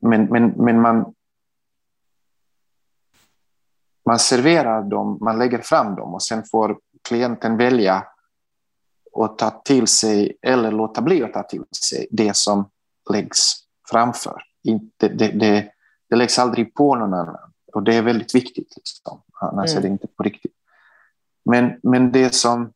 [0.00, 1.14] men, men, men man,
[4.06, 8.04] man serverar dem, man lägger fram dem och sen får klienten välja
[9.12, 12.70] och ta till sig eller låta bli att ta till sig det som
[13.10, 13.52] läggs
[13.90, 14.42] framför.
[14.64, 15.72] Inte, det, det,
[16.10, 18.76] det läggs aldrig på någon annan och det är väldigt viktigt.
[18.76, 19.22] Liksom.
[19.40, 19.78] Annars mm.
[19.78, 20.54] är det inte på riktigt.
[21.44, 22.72] Men, men det som...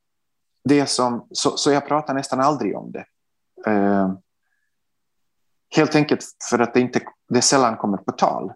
[0.64, 3.04] Det som så, så jag pratar nästan aldrig om det.
[3.70, 4.14] Uh,
[5.76, 8.52] helt enkelt för att det, inte, det sällan kommer på tal.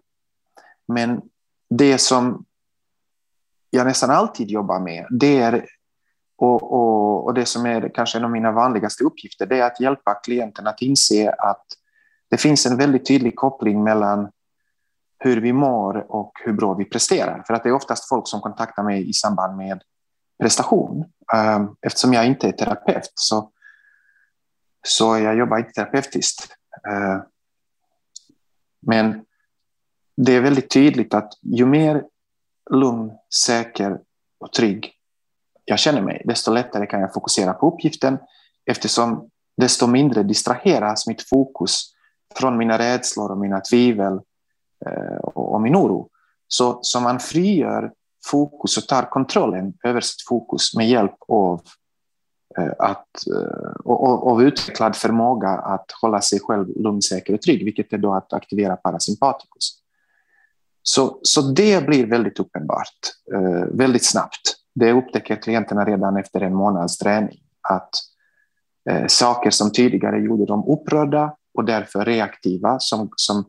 [0.87, 1.21] Men
[1.69, 2.45] det som
[3.69, 5.65] jag nästan alltid jobbar med, det är
[6.37, 9.79] och, och, och, det som är kanske en av mina vanligaste uppgifter det är att
[9.79, 11.65] hjälpa klienten att inse att
[12.29, 14.31] det finns en väldigt tydlig koppling mellan
[15.19, 17.43] hur vi mår och hur bra vi presterar.
[17.47, 19.81] För att det är oftast folk som kontaktar mig i samband med
[20.41, 21.05] prestation.
[21.33, 23.51] Ehm, eftersom jag inte är terapeut så,
[24.87, 26.55] så jag jobbar inte terapeutiskt.
[26.91, 27.21] Ehm,
[28.81, 29.25] men
[30.17, 32.03] det är väldigt tydligt att ju mer
[32.69, 33.11] lugn,
[33.45, 33.99] säker
[34.39, 34.96] och trygg
[35.69, 38.17] jag känner mig, desto lättare kan jag fokusera på uppgiften
[38.65, 41.93] eftersom desto mindre distraheras mitt fokus
[42.35, 44.13] från mina rädslor och mina tvivel
[44.85, 46.09] eh, och min oro.
[46.47, 47.91] Så, så man frigör
[48.25, 51.61] fokus och tar kontrollen över sitt fokus med hjälp av
[52.57, 57.65] eh, att, eh, och, och utvecklad förmåga att hålla sig själv lugn, säker och trygg,
[57.65, 59.81] vilket är då att aktivera parasympaticus.
[60.83, 62.99] Så, så det blir väldigt uppenbart,
[63.71, 67.39] väldigt snabbt det upptäcker klienterna redan efter en månads träning.
[67.69, 67.89] Att
[68.89, 73.45] eh, saker som tidigare gjorde dem upprörda och därför reaktiva, som, som,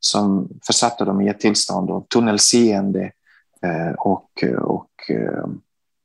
[0.00, 3.12] som försatte dem i ett tillstånd av tunnelseende
[3.62, 5.46] eh, och, och eh,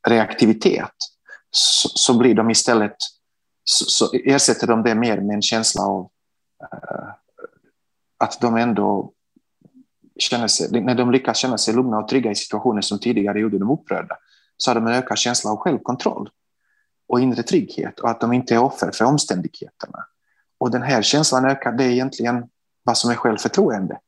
[0.07, 0.95] reaktivitet,
[1.49, 2.95] så, så, blir de istället
[3.63, 6.09] så, så, ersätter de det mer med en känsla av
[6.63, 7.09] eh,
[8.17, 9.11] att de ändå
[10.19, 13.59] känner sig, när de lyckas känna sig lugna och trygga i situationer som tidigare gjorde
[13.59, 14.17] dem upprörda,
[14.61, 16.29] så har de en ökad känsla av självkontroll
[17.07, 20.05] och inre trygghet och att de inte är offer för omständigheterna.
[20.57, 22.49] Och den här känslan ökar, det är egentligen
[22.83, 23.99] vad som är självförtroende.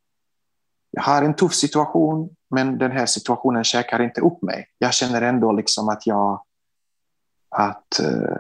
[0.92, 4.68] Jag har en tuff situation, men den här situationen käkar inte upp mig.
[4.78, 6.44] Jag känner ändå liksom att jag
[7.50, 8.38] att, eh,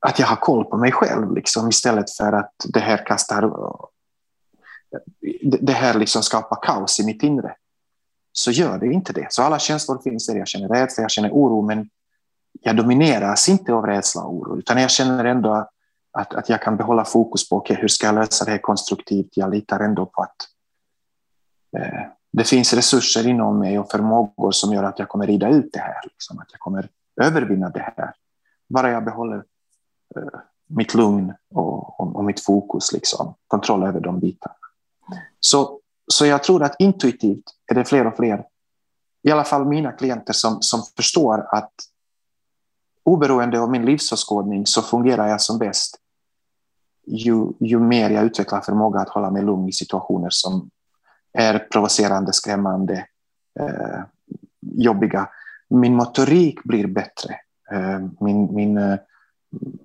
[0.00, 3.42] att jag har koll på mig själv liksom, istället för att det här kastar
[5.60, 7.56] det här liksom skapar kaos i mitt inre
[8.38, 9.26] så gör det inte det.
[9.30, 10.36] Så alla känslor finns där.
[10.36, 11.88] Jag känner rädsla, jag känner oro, men
[12.60, 15.68] jag domineras inte av rädsla och oro, utan jag känner ändå
[16.12, 19.28] att, att jag kan behålla fokus på okay, hur ska jag lösa det här konstruktivt.
[19.34, 20.36] Jag litar ändå på att
[21.76, 25.72] eh, det finns resurser inom mig och förmågor som gör att jag kommer rida ut
[25.72, 26.88] det här, liksom, att jag kommer
[27.20, 28.12] övervinna det här.
[28.68, 29.44] Bara jag behåller
[30.16, 34.54] eh, mitt lugn och, och, och, mitt fokus, liksom, kontroll över de bitarna.
[35.40, 38.44] Så så jag tror att intuitivt är det fler och fler,
[39.22, 41.72] i alla fall mina klienter som, som förstår att
[43.02, 46.00] oberoende av min livsåskådning så fungerar jag som bäst
[47.06, 50.70] ju, ju mer jag utvecklar förmåga att hålla mig lugn i situationer som
[51.32, 53.06] är provocerande, skrämmande
[53.60, 54.00] eh,
[54.60, 55.28] jobbiga.
[55.68, 57.34] Min motorik blir bättre.
[57.72, 58.98] Eh, min, min, eh,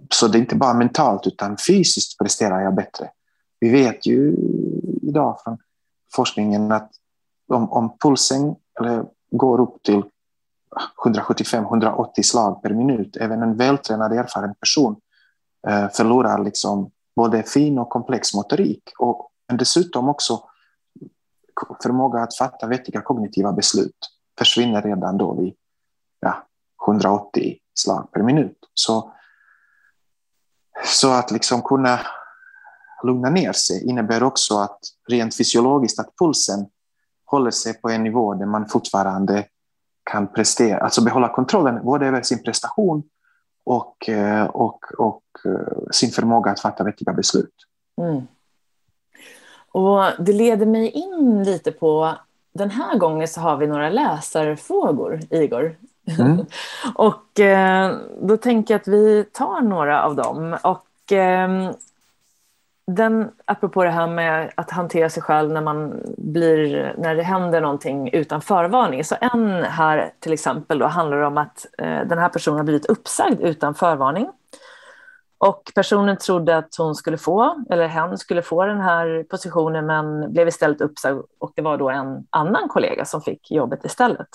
[0.10, 3.10] så det är inte bara mentalt utan fysiskt presterar jag bättre.
[3.60, 4.36] Vi vet ju
[5.02, 5.58] idag från
[6.16, 6.92] forskningen att
[7.48, 10.04] om, om pulsen eller, går upp till
[11.06, 14.96] 175-180 slag per minut, även en vältränad erfaren person
[15.68, 20.44] eh, förlorar liksom både fin och komplex motorik och dessutom också
[21.84, 23.98] förmåga att fatta vettiga kognitiva beslut
[24.38, 25.54] försvinner redan då vid
[26.20, 26.48] ja,
[26.88, 28.58] 180 slag per minut.
[28.74, 29.14] Så,
[30.86, 32.00] så att liksom kunna
[33.04, 36.66] lugna ner sig innebär också att rent fysiologiskt att pulsen
[37.26, 39.46] håller sig på en nivå där man fortfarande
[40.04, 43.04] kan prestera, alltså behålla kontrollen både över sin prestation
[43.64, 47.56] och, eh, och, och eh, sin förmåga att fatta vettiga beslut.
[48.02, 48.22] Mm.
[49.72, 52.16] Och det leder mig in lite på,
[52.54, 55.76] den här gången så har vi några läsarfrågor, Igor.
[56.20, 56.46] Mm.
[56.96, 60.58] och eh, då tänker jag att vi tar några av dem.
[60.64, 61.72] Och eh,
[62.96, 67.62] den, apropå det här med att hantera sig själv när, man blir, när det händer
[67.62, 69.04] någonting utan förvarning.
[69.04, 72.86] Så en här till exempel då handlar om att eh, den här personen har blivit
[72.86, 74.30] uppsagd utan förvarning.
[75.38, 80.34] Och personen trodde att hon skulle få, eller hen skulle få den här positionen men
[80.34, 84.28] blev istället uppsagd och det var då en annan kollega som fick jobbet istället.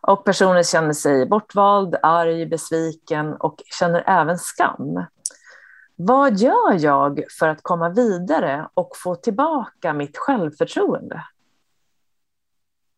[0.00, 5.04] Och personen känner sig bortvald, arg, besviken och känner även skam.
[6.04, 11.24] Vad gör jag för att komma vidare och få tillbaka mitt självförtroende?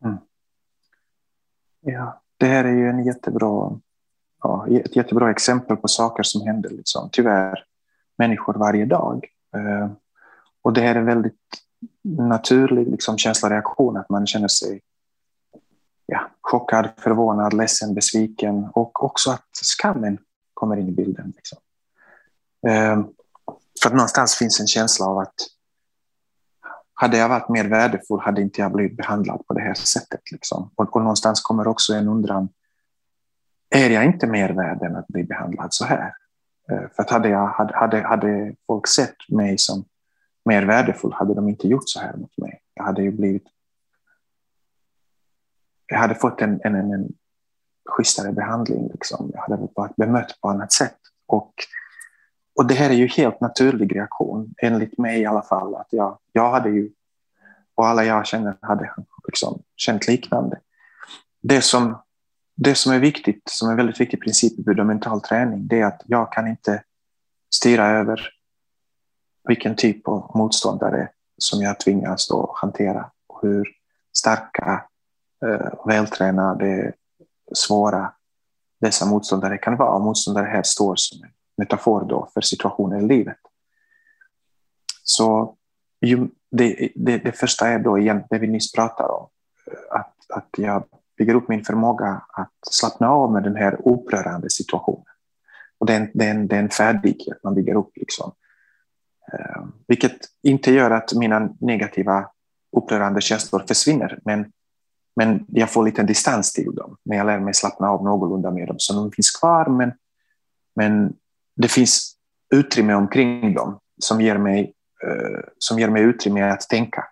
[0.03, 0.17] Mm.
[1.81, 3.79] Ja, det här är ju en jättebra,
[4.43, 7.65] ja, ett jättebra exempel på saker som händer liksom, tyvärr
[8.17, 9.25] människor varje dag.
[9.55, 9.89] Eh,
[10.61, 11.39] och det här är en väldigt
[12.03, 14.81] naturlig liksom, känsloreaktion, att man känner sig
[16.05, 20.17] ja, chockad, förvånad, ledsen, besviken och också att skammen
[20.53, 21.33] kommer in i bilden.
[21.35, 21.57] Liksom.
[22.67, 23.07] Ehm,
[23.81, 25.35] för att någonstans finns en känsla av att
[26.93, 30.31] hade jag varit mer värdefull hade inte jag blivit behandlad på det här sättet.
[30.31, 30.71] Liksom.
[30.75, 32.49] Och, och någonstans kommer också en undran,
[33.69, 36.13] är jag inte mer värd än att bli behandlad så här?
[36.71, 39.85] Ehm, för att hade, jag, hade, hade, hade folk sett mig som
[40.45, 42.61] mer värdefull hade de inte gjort så här mot mig.
[42.73, 43.47] Jag hade ju blivit
[45.87, 47.13] jag hade fått en, en, en
[47.89, 48.89] schysstare behandling.
[48.93, 49.31] Liksom.
[49.33, 50.97] Jag hade varit bemött på annat sätt.
[51.27, 51.53] Och
[52.55, 55.75] och det här är ju helt naturlig reaktion, enligt mig i alla fall.
[55.75, 56.91] Att jag, jag hade ju,
[57.75, 58.93] och alla jag känner hade
[59.27, 60.59] liksom känt liknande.
[61.41, 61.97] Det som,
[62.55, 66.01] det som är viktigt, som är väldigt viktig princip i mental träning, det är att
[66.05, 66.83] jag kan inte
[67.55, 68.29] styra över
[69.47, 73.67] vilken typ av motståndare som jag tvingas då hantera och hur
[74.17, 74.83] starka,
[75.45, 76.93] eh, vältränade,
[77.53, 78.13] svåra
[78.81, 79.99] dessa motståndare kan vara.
[79.99, 83.37] Motståndare här står som en metafor då för situationen i livet.
[85.03, 85.55] Så
[86.51, 89.27] det, det, det, första är då igen det vi nyss pratade om,
[89.91, 90.83] att, att jag
[91.17, 95.05] bygger upp min förmåga att slappna av med den här upprörande situationen.
[95.77, 97.91] Och det är en, det är en, det är en färdighet man bygger upp.
[97.95, 98.31] Liksom.
[99.33, 102.29] Eh, vilket inte gör att mina negativa
[102.77, 104.51] upprörande känslor försvinner, men,
[105.15, 108.67] men jag får lite distans till dem när jag lär mig slappna av någorlunda med
[108.67, 108.75] dem.
[108.79, 109.93] Så de finns kvar, men,
[110.75, 111.13] men
[111.55, 112.15] det finns
[112.53, 117.03] utrymme omkring dem som ger mig, eh, som ger mig utrymme att tänka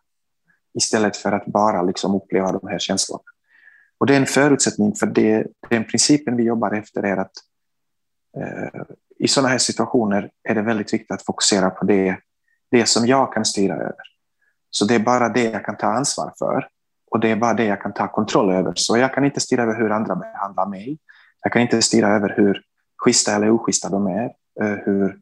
[0.73, 3.23] istället för att bara liksom uppleva de här känslorna.
[3.97, 7.31] Och det är en förutsättning för det, den principen vi jobbar efter är att
[8.37, 8.81] eh,
[9.19, 12.17] i sådana här situationer är det väldigt viktigt att fokusera på det,
[12.71, 14.03] det som jag kan styra över.
[14.69, 16.67] Så det är bara det jag kan ta ansvar för
[17.11, 18.73] och det är bara det jag kan ta kontroll över.
[18.75, 20.99] Så jag kan inte styra över hur andra behandlar mig.
[21.41, 22.61] Jag kan inte styra över hur
[23.03, 24.25] schyssta eller oschyssta de är,
[24.61, 25.19] eh, hur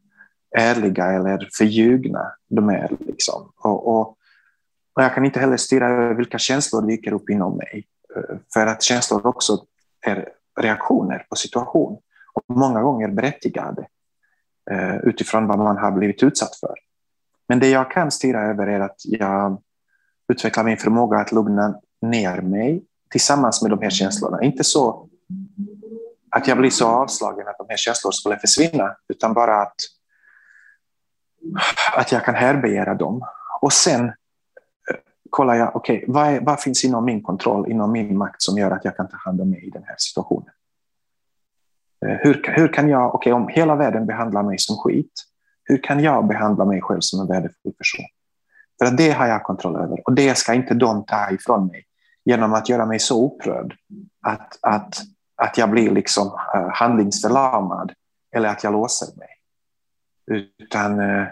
[0.56, 2.96] ärliga eller förljugna de är.
[3.00, 3.52] Liksom.
[3.56, 4.08] Och, och,
[4.94, 8.66] och, jag kan inte heller styra över vilka känslor dyker upp inom mig, eh, för
[8.66, 9.64] att känslor också
[10.06, 10.28] är
[10.60, 11.98] reaktioner på situation
[12.32, 13.86] och många gånger berättigade
[14.70, 16.74] eh, utifrån vad man har blivit utsatt för.
[17.48, 19.62] Men det jag kan styra över är att jag
[20.32, 24.42] utvecklar min förmåga att lugna ner mig tillsammans med de här känslorna.
[24.42, 25.08] Inte så
[26.36, 29.74] att jag blir så avslagen att de här känslorna skulle försvinna, utan bara att,
[31.96, 33.22] att jag kan härbärgera dem.
[33.60, 34.12] Och sen eh,
[35.30, 38.70] kollar jag, okej, okay, vad, vad finns inom min kontroll, inom min makt som gör
[38.70, 40.50] att jag kan ta hand om mig i den här situationen?
[42.06, 45.12] Eh, hur, hur kan jag, okej, okay, om hela världen behandlar mig som skit,
[45.64, 48.06] hur kan jag behandla mig själv som en värdefull person?
[48.78, 51.84] För att det har jag kontroll över och det ska inte de ta ifrån mig
[52.24, 53.74] genom att göra mig så upprörd
[54.26, 55.02] att, att,
[55.42, 57.92] att jag blir liksom eh, handlingsförlamad
[58.36, 59.28] eller att jag låser mig.
[60.30, 61.26] Utan eh,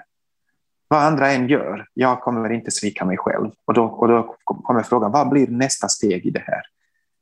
[0.89, 3.51] vad andra än gör, jag kommer inte svika mig själv.
[3.65, 6.63] Och då, och då kommer frågan, vad blir nästa steg i det här?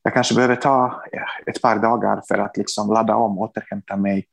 [0.02, 4.26] Jag kanske behöver ta eh, ett par dagar för att liksom ladda om, återhämta mig,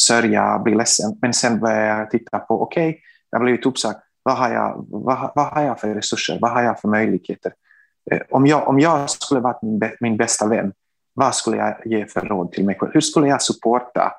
[0.00, 1.18] sörja, bli ledsen.
[1.22, 3.98] Men sen börjar jag titta på, okej, okay, jag har blivit uppsagd.
[4.22, 6.38] Vad har, jag, vad, vad har jag för resurser?
[6.40, 7.52] Vad har jag för möjligheter?
[8.30, 10.72] Om jag, om jag skulle vara min, min bästa vän,
[11.14, 12.92] vad skulle jag ge för råd till mig själv?
[12.94, 14.14] Hur skulle jag supporta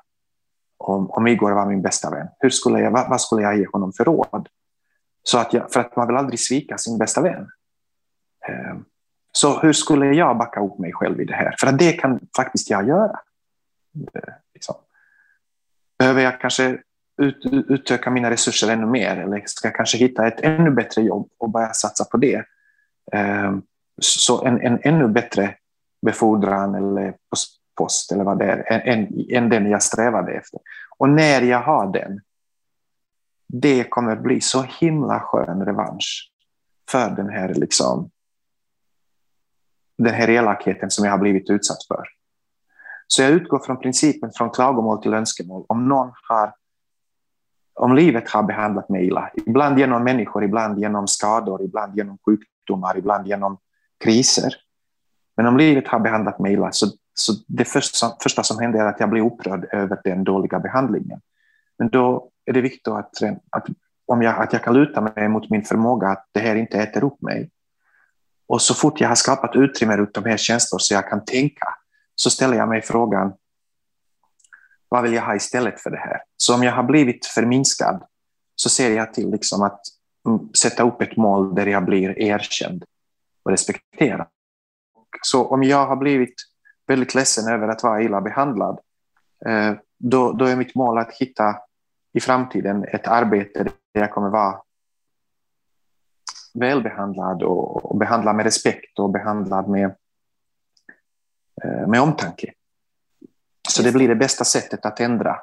[0.78, 2.28] om, om Igor var min bästa vän?
[2.38, 4.48] Hur skulle jag, vad, vad skulle jag ge honom för råd?
[5.22, 7.48] Så att jag, för att man vill aldrig svika sin bästa vän.
[8.48, 8.84] Ehm,
[9.32, 11.54] så hur skulle jag backa upp mig själv i det här?
[11.60, 13.20] För att det kan faktiskt jag göra.
[14.14, 14.74] Eh, liksom.
[15.98, 16.78] Behöver jag kanske
[17.22, 21.28] ut, utöka mina resurser ännu mer eller ska jag kanske hitta ett ännu bättre jobb
[21.38, 22.44] och börja satsa på det?
[23.12, 23.62] Ehm,
[24.02, 25.54] så en, en ännu bättre
[26.04, 27.16] befordran eller
[27.78, 30.60] post eller vad det är än, än den jag strävade efter.
[30.98, 32.20] Och när jag har den,
[33.48, 36.32] det kommer bli så himla skön revansch
[36.90, 38.10] för den här, liksom,
[39.98, 42.04] den här elakheten som jag har blivit utsatt för.
[43.06, 45.64] Så jag utgår från principen från klagomål till önskemål.
[45.68, 46.54] Om någon har
[47.74, 52.98] om livet har behandlat mig illa, ibland genom människor, ibland genom skador, ibland genom sjukdomar,
[52.98, 53.58] ibland genom
[54.04, 54.54] kriser.
[55.36, 58.84] Men om livet har behandlat mig illa så, så det första, första som händer är
[58.84, 61.20] att jag blir upprörd över den dåliga behandlingen.
[61.78, 63.66] Men då är det viktigt att, att,
[64.06, 67.04] om jag, att jag kan luta mig mot min förmåga att det här inte äter
[67.04, 67.50] upp mig.
[68.46, 71.66] Och så fort jag har skapat utrymme runt de här känslorna så jag kan tänka
[72.14, 73.32] så ställer jag mig frågan
[74.88, 76.22] vad vill jag ha istället för det här?
[76.36, 78.04] Så om jag har blivit förminskad
[78.56, 79.80] så ser jag till liksom att
[80.28, 82.84] mm, sätta upp ett mål där jag blir erkänd
[83.44, 84.26] och respekterad.
[85.22, 86.34] Så om jag har blivit
[86.86, 88.78] väldigt ledsen över att vara illa behandlad,
[89.46, 91.56] eh, då, då är mitt mål att hitta
[92.12, 94.60] i framtiden ett arbete där jag kommer vara
[96.54, 99.94] välbehandlad och, och behandlad med respekt och behandlad med,
[101.64, 102.52] eh, med omtanke.
[103.68, 105.40] Så det blir det bästa sättet att ändra.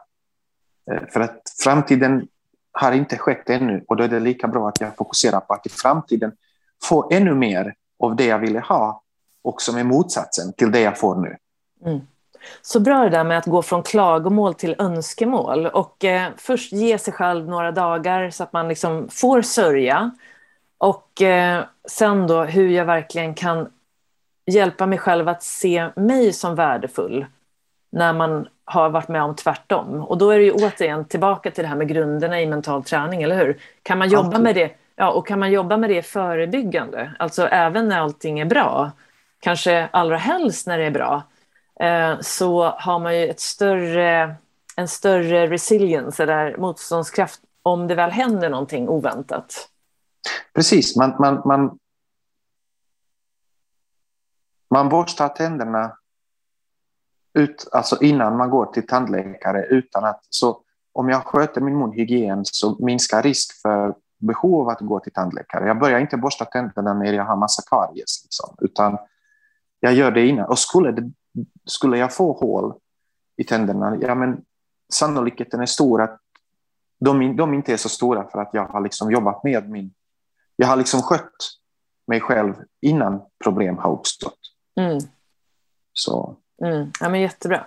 [0.91, 2.27] Eh, för att framtiden
[2.71, 5.65] har inte skett ännu och då är det lika bra att jag fokuserar på att
[5.65, 6.31] i framtiden
[6.83, 9.03] få ännu mer av det jag ville ha
[9.43, 11.37] och som är motsatsen till det jag får nu.
[11.85, 12.01] Mm.
[12.61, 16.97] Så bra det där med att gå från klagomål till önskemål och eh, först ge
[16.97, 20.11] sig själv några dagar så att man liksom får sörja
[20.77, 23.69] och eh, sen då hur jag verkligen kan
[24.45, 27.25] hjälpa mig själv att se mig som värdefull
[27.91, 30.01] när man har varit med om tvärtom.
[30.01, 33.23] Och då är det ju återigen tillbaka till det här med grunderna i mental träning,
[33.23, 33.59] eller hur?
[33.83, 37.87] Kan man jobba med det, ja, och kan man jobba med det förebyggande, alltså även
[37.87, 38.91] när allting är bra,
[39.41, 41.23] kanske allra helst när det är bra,
[41.79, 44.35] eh, så har man ju ett större,
[44.75, 49.69] en större resilience, eller motståndskraft, om det väl händer någonting oväntat.
[50.53, 51.79] Precis, man, man, man,
[54.69, 55.97] man borstar tänderna
[57.33, 60.61] ut, alltså innan man går till tandläkare utan att så
[60.93, 65.67] om jag sköter min munhygien så minskar risk för behov av att gå till tandläkare.
[65.67, 68.97] Jag börjar inte borsta tänderna när jag har massa karies, liksom, utan
[69.81, 70.49] jag gör det innan.
[70.49, 71.11] Och skulle, det,
[71.65, 72.73] skulle jag få hål
[73.37, 74.41] i tänderna, ja, men
[74.93, 76.19] sannolikheten är stor att
[76.99, 79.93] de, de inte är så stora för att jag har liksom jobbat med min...
[80.55, 81.35] Jag har liksom skött
[82.07, 84.39] mig själv innan problem har uppstått.
[84.79, 84.99] Mm.
[85.93, 86.35] Så.
[86.63, 86.91] Mm.
[86.99, 87.65] Ja, men jättebra.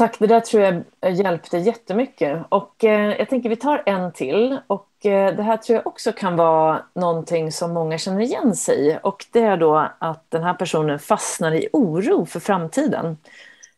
[0.00, 2.42] Tack, det där tror jag eh, hjälpte jättemycket.
[2.48, 4.60] Och eh, jag tänker vi tar en till.
[4.66, 8.88] Och eh, det här tror jag också kan vara någonting som många känner igen sig
[8.88, 8.98] i.
[9.02, 13.16] Och det är då att den här personen fastnar i oro för framtiden.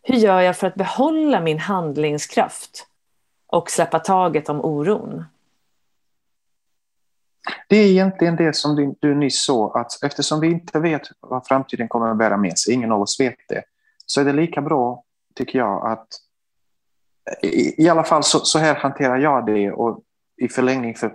[0.02, 2.86] Hur gör jag för att behålla min handlingskraft
[3.46, 5.24] och släppa taget om oron?
[7.68, 11.46] Det är egentligen det som du, du nyss sa, att eftersom vi inte vet vad
[11.46, 13.62] framtiden kommer att bära med sig, ingen av oss vet det,
[14.06, 15.04] så är det lika bra,
[15.34, 16.06] tycker jag, att
[17.42, 20.02] i, i alla fall så, så, här hanterar jag det och
[20.36, 21.06] i förlängning för,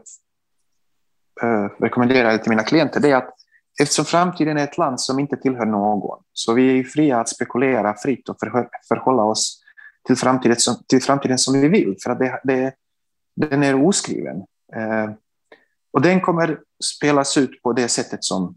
[1.43, 3.33] uh, rekommenderar det till mina klienter, det är att
[3.81, 7.95] eftersom framtiden är ett land som inte tillhör någon, så vi är fria att spekulera
[7.97, 9.63] fritt och för, förhålla oss
[10.07, 12.73] till framtiden, som, till framtiden som vi vill, för att det, det,
[13.35, 14.37] den är oskriven.
[14.75, 15.11] Uh,
[15.93, 18.55] och den kommer spelas ut på det sättet som,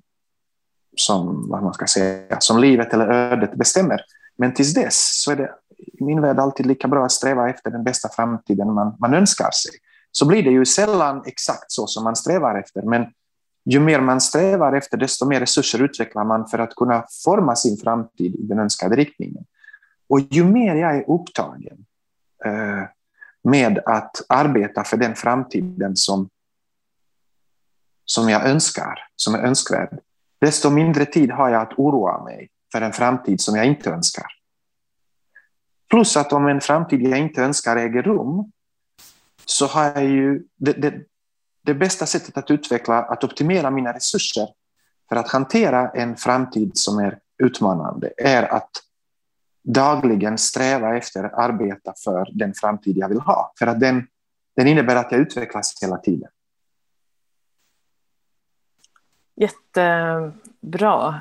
[0.97, 4.01] som, vad man ska säga, som livet eller ödet bestämmer.
[4.41, 7.71] Men tills dess så är det i min värld alltid lika bra att sträva efter
[7.71, 9.73] den bästa framtiden man, man önskar sig.
[10.13, 13.07] Så blir det ju sällan exakt så som man strävar efter, men
[13.65, 17.77] ju mer man strävar efter, desto mer resurser utvecklar man för att kunna forma sin
[17.77, 19.45] framtid i den önskade riktningen.
[20.09, 21.87] Och ju mer jag är upptagen
[22.45, 22.83] eh,
[23.43, 26.29] med att arbeta för den framtiden som,
[28.05, 30.01] som jag önskar, som är önskvärd,
[30.41, 34.27] desto mindre tid har jag att oroa mig för en framtid som jag inte önskar.
[35.91, 38.53] Plus att om en framtid jag inte önskar äger rum,
[39.45, 40.95] så har jag ju det, det,
[41.63, 44.49] det bästa sättet att utveckla, att optimera mina resurser
[45.09, 48.71] för att hantera en framtid som är utmanande är att
[49.63, 53.53] dagligen sträva efter att arbeta för den framtid jag vill ha.
[53.59, 54.07] För att den,
[54.57, 56.31] den innebär att jag utvecklas hela tiden.
[59.37, 61.21] Jättebra.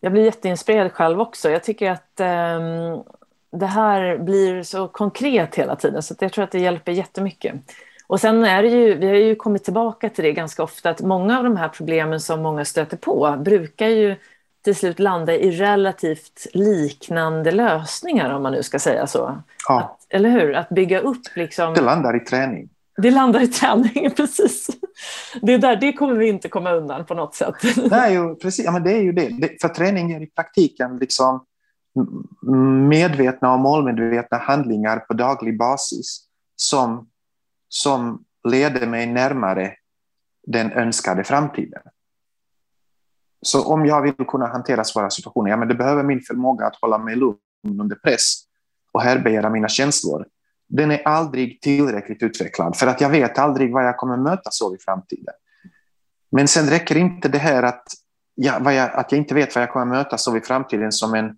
[0.00, 1.50] Jag blir jätteinspirerad själv också.
[1.50, 3.02] Jag tycker att um,
[3.50, 7.54] det här blir så konkret hela tiden så jag tror att det hjälper jättemycket.
[8.06, 11.00] Och sen är det ju, vi har ju kommit tillbaka till det ganska ofta, att
[11.00, 14.16] många av de här problemen som många stöter på brukar ju
[14.64, 19.42] till slut landa i relativt liknande lösningar, om man nu ska säga så.
[19.68, 19.80] Ja.
[19.80, 20.54] Att, eller hur?
[20.54, 21.74] Att bygga upp liksom...
[21.74, 22.68] Det landar i träning.
[23.02, 24.66] Det landar i träningen, precis.
[25.42, 27.54] Det, där, det kommer vi inte komma undan på något sätt.
[27.90, 28.64] Nej, ju, precis.
[28.64, 29.28] Ja, men det är ju det.
[29.28, 29.60] det.
[29.60, 31.44] För träning är i praktiken liksom
[32.88, 36.24] medvetna och målmedvetna handlingar på daglig basis
[36.56, 37.08] som
[37.68, 39.74] som leder mig närmare
[40.46, 41.82] den önskade framtiden.
[43.42, 46.76] Så om jag vill kunna hantera svåra situationer, ja, men det behöver min förmåga att
[46.80, 47.38] hålla mig lugn
[47.80, 48.42] under press
[48.92, 50.26] och härbärgera mina känslor.
[50.68, 54.74] Den är aldrig tillräckligt utvecklad för att jag vet aldrig vad jag kommer möta så
[54.74, 55.34] i framtiden.
[56.30, 57.84] Men sen räcker inte det här att
[58.34, 61.36] jag, jag, att jag inte vet vad jag kommer möta så i framtiden som en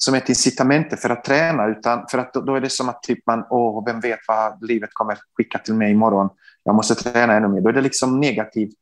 [0.00, 3.26] som ett incitament för att träna, utan för att då är det som att typ
[3.26, 6.28] man, åh, vem vet vad livet kommer skicka till mig imorgon,
[6.62, 7.60] jag måste träna ännu mer.
[7.60, 8.78] Då är det liksom negativt,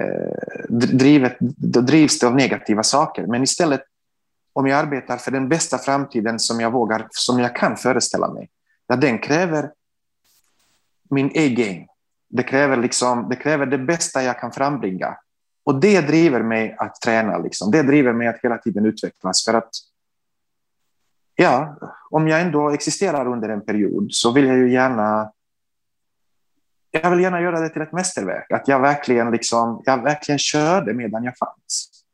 [0.00, 3.26] eh, drivet, då drivs det av negativa saker.
[3.26, 3.82] Men istället,
[4.56, 8.48] om jag arbetar för den bästa framtiden som jag vågar, som jag kan föreställa mig,
[8.86, 9.70] ja, den kräver
[11.10, 11.86] min A-game.
[12.28, 15.16] Det kräver, liksom, det kräver det bästa jag kan frambringa.
[15.64, 17.38] Och det driver mig att träna.
[17.38, 17.70] Liksom.
[17.70, 19.44] Det driver mig att hela tiden utvecklas.
[19.44, 19.70] För att
[21.34, 21.78] ja,
[22.10, 25.32] om jag ändå existerar under en period så vill jag ju gärna
[26.90, 28.52] jag vill gärna göra det till ett mästerverk.
[28.52, 32.05] Att jag verkligen, liksom, jag verkligen körde medan jag fanns.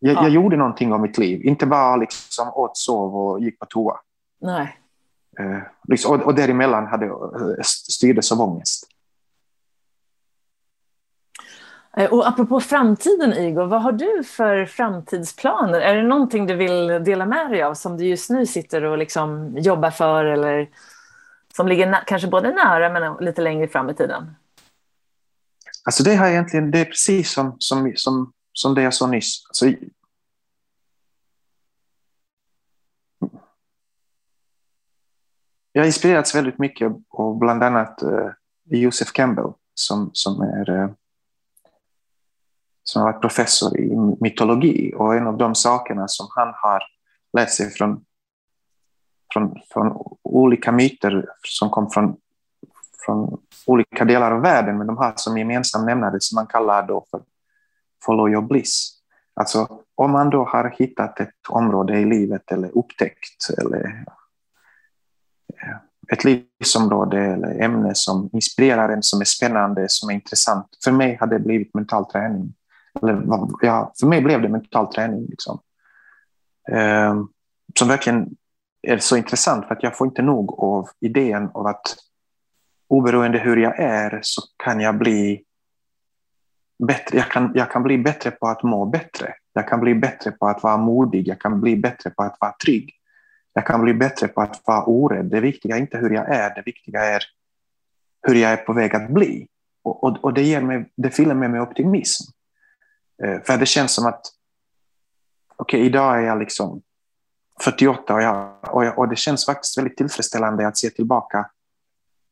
[0.00, 0.22] Jag, ja.
[0.22, 1.42] jag gjorde någonting av mitt liv.
[1.44, 4.00] Inte bara liksom åt, sov och gick på toa.
[4.40, 4.76] Nej.
[5.38, 5.58] Eh,
[5.88, 8.86] liksom, och, och däremellan hade, eh, styrdes av ångest.
[11.96, 15.80] Eh, och apropå framtiden, Igor, vad har du för framtidsplaner?
[15.80, 18.98] Är det någonting du vill dela med dig av som du just nu sitter och
[18.98, 20.68] liksom jobbar för eller
[21.56, 24.34] som ligger kanske både nära men lite längre fram i tiden?
[25.84, 29.46] Alltså det, har egentligen, det är precis som, som, som, som det jag sa nyss.
[29.48, 29.66] Alltså,
[35.72, 38.30] jag har inspirerats väldigt mycket av bland annat uh,
[38.64, 40.90] Joseph Campbell som, som är uh,
[42.82, 46.82] som har varit professor i mytologi och en av de sakerna som han har
[47.32, 48.04] lärt sig från,
[49.32, 52.16] från, från olika myter som kom från,
[53.06, 57.06] från olika delar av världen, men de har som gemensam nämnare som man kallar då
[57.10, 57.20] för
[58.06, 59.00] follow your bliss.
[59.34, 64.04] Alltså om man då har hittat ett område i livet eller upptäckt eller
[65.62, 65.76] eh,
[66.12, 70.66] ett livsområde eller ämne som inspirerar en, som är spännande, som är intressant.
[70.84, 72.54] För mig har det blivit mental träning.
[73.02, 73.22] Eller,
[73.60, 75.26] ja, för mig blev det mental träning.
[75.26, 75.60] Liksom.
[76.72, 77.22] Eh,
[77.78, 78.28] som verkligen
[78.82, 81.96] är så intressant för att jag får inte nog av idén av att
[82.88, 85.44] oberoende hur jag är så kan jag bli
[86.86, 87.16] bättre.
[87.18, 89.34] Jag kan, jag kan bli bättre på att må bättre.
[89.52, 91.28] Jag kan bli bättre på att vara modig.
[91.28, 92.94] Jag kan bli bättre på att vara trygg.
[93.52, 95.24] Jag kan bli bättre på att vara orädd.
[95.24, 97.22] Det viktiga är inte hur jag är, det viktiga är
[98.22, 99.48] hur jag är på väg att bli.
[99.82, 102.30] Och, och, och det, ger mig, det fyller mig med optimism.
[103.22, 104.20] Eh, för det känns som att
[105.56, 106.82] okej, okay, idag är jag liksom
[107.60, 111.50] 48 och, jag, och, jag, och, det känns faktiskt väldigt tillfredsställande att se tillbaka,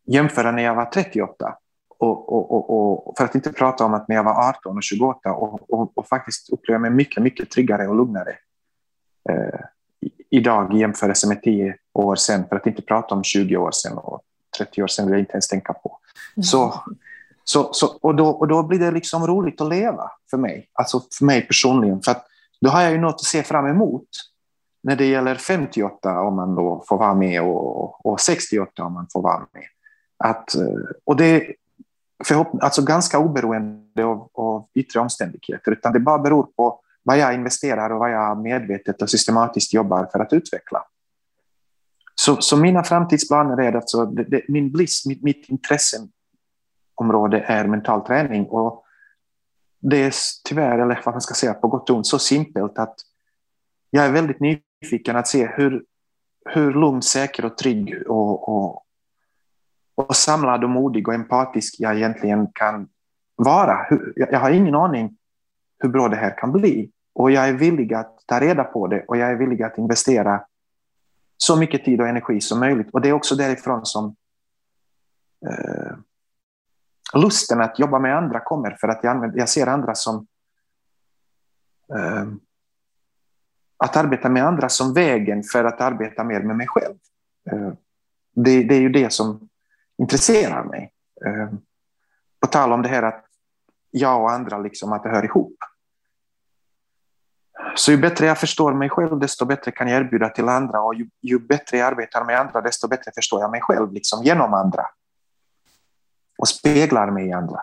[0.06, 1.58] jämföra när jag var 38
[1.98, 5.32] och, och, och, för att inte prata om att när jag var 18 och 28
[5.32, 8.36] och, faktiskt uppleva mig mycket, mycket tryggare och lugnare
[9.30, 9.60] eh,
[10.30, 13.98] idag i jämförelse med 10 år sedan, för att inte prata om 20 år sedan
[13.98, 14.20] och
[14.58, 15.98] 30 år sedan vill jag inte ens tänka på.
[16.42, 16.74] Så
[17.48, 21.02] så, så, och, då, och då blir det liksom roligt att leva för mig, alltså
[21.18, 22.02] för mig personligen.
[22.02, 22.26] För att
[22.60, 24.08] då har jag ju något att se fram emot
[24.82, 29.06] när det gäller 58 om man då får vara med och, och 68 om man
[29.12, 29.64] får vara med.
[30.24, 30.50] Att,
[31.04, 31.54] och det,
[32.24, 37.34] förhopp- alltså ganska oberoende av, av yttre omständigheter, utan det bara beror på vad jag
[37.34, 40.84] investerar och vad jag medvetet och systematiskt jobbar för att utveckla.
[42.14, 48.06] Så, så mina framtidsplaner är alltså, det, det, min bliss, mitt, mitt intresseområde är mental
[48.06, 48.84] träning och
[49.80, 50.14] det är
[50.44, 52.94] tyvärr, eller vad man ska säga, på gott och ont, så simpelt att
[53.90, 55.84] jag är väldigt nyfiken att se hur,
[56.44, 58.82] hur lugn, säker och trygg och, och,
[59.98, 62.88] och samlad och modig och empatisk jag egentligen kan
[63.36, 63.86] vara.
[64.16, 65.16] Jag har ingen aning
[65.78, 66.90] hur bra det här kan bli.
[67.14, 70.44] Och jag är villig att ta reda på det och jag är villig att investera
[71.36, 72.90] så mycket tid och energi som möjligt.
[72.92, 74.16] Och det är också därifrån som
[75.46, 75.96] eh,
[77.14, 78.76] lusten att jobba med andra kommer.
[78.80, 80.26] För att jag, använder, jag ser andra som...
[81.94, 82.26] Eh,
[83.84, 86.94] att arbeta med andra som vägen för att arbeta mer med mig själv.
[87.50, 87.72] Eh,
[88.34, 89.47] det, det, är ju det som
[89.98, 90.92] intresserar mig.
[91.26, 91.48] Eh,
[92.40, 93.24] på tal om det här att
[93.90, 95.56] jag och andra, liksom, att det hör ihop.
[97.74, 100.80] Så ju bättre jag förstår mig själv, desto bättre kan jag erbjuda till andra.
[100.80, 104.24] Och ju, ju bättre jag arbetar med andra, desto bättre förstår jag mig själv liksom,
[104.24, 104.86] genom andra.
[106.38, 107.60] Och speglar mig i andra.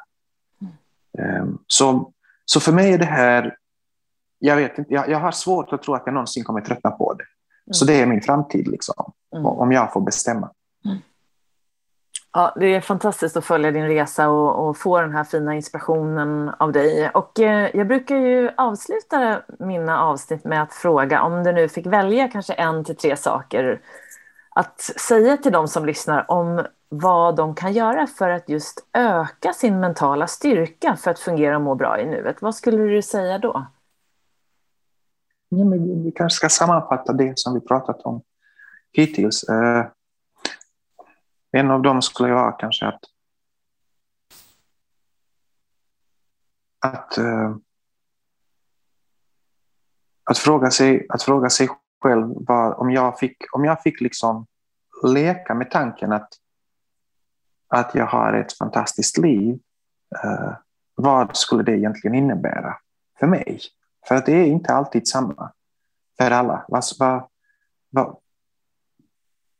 [1.17, 1.57] Mm.
[1.67, 2.11] Så,
[2.45, 3.57] så för mig är det här...
[4.39, 7.13] Jag, vet inte, jag, jag, har svårt att tro att jag någonsin kommer tröttna på
[7.13, 7.23] det.
[7.23, 7.73] Mm.
[7.73, 9.45] Så det är min framtid, liksom, mm.
[9.45, 10.51] om jag får bestämma.
[12.37, 16.49] Ja, det är fantastiskt att följa din resa och, och, få den här fina inspirationen
[16.49, 17.09] av dig.
[17.09, 21.85] Och eh, jag brukar ju avsluta mina avsnitt med att fråga om du nu fick
[21.85, 23.81] välja kanske en till tre saker
[24.49, 29.53] att säga till de som lyssnar om vad de kan göra för att just öka
[29.53, 32.41] sin mentala styrka för att fungera och må bra i nuet.
[32.41, 33.65] Vad skulle du säga då?
[35.49, 38.21] Ja, men vi kanske ska sammanfatta det som vi pratat om
[38.91, 39.43] hittills.
[39.43, 39.85] Eh,
[41.55, 42.99] en av dem skulle vara kanske att
[46.79, 47.55] att, uh,
[50.23, 51.69] att, fråga sig, att fråga sig
[52.01, 54.45] själv var, om jag fick, om jag fick liksom
[55.03, 56.29] leka med tanken att,
[57.67, 59.59] att jag har ett fantastiskt liv.
[60.25, 60.53] Uh,
[60.95, 62.77] vad skulle det egentligen innebära
[63.19, 63.59] för mig?
[64.07, 65.51] För att det är inte alltid samma
[66.17, 66.65] för alla.
[66.67, 67.27] Vad, vad,
[67.89, 68.17] vad,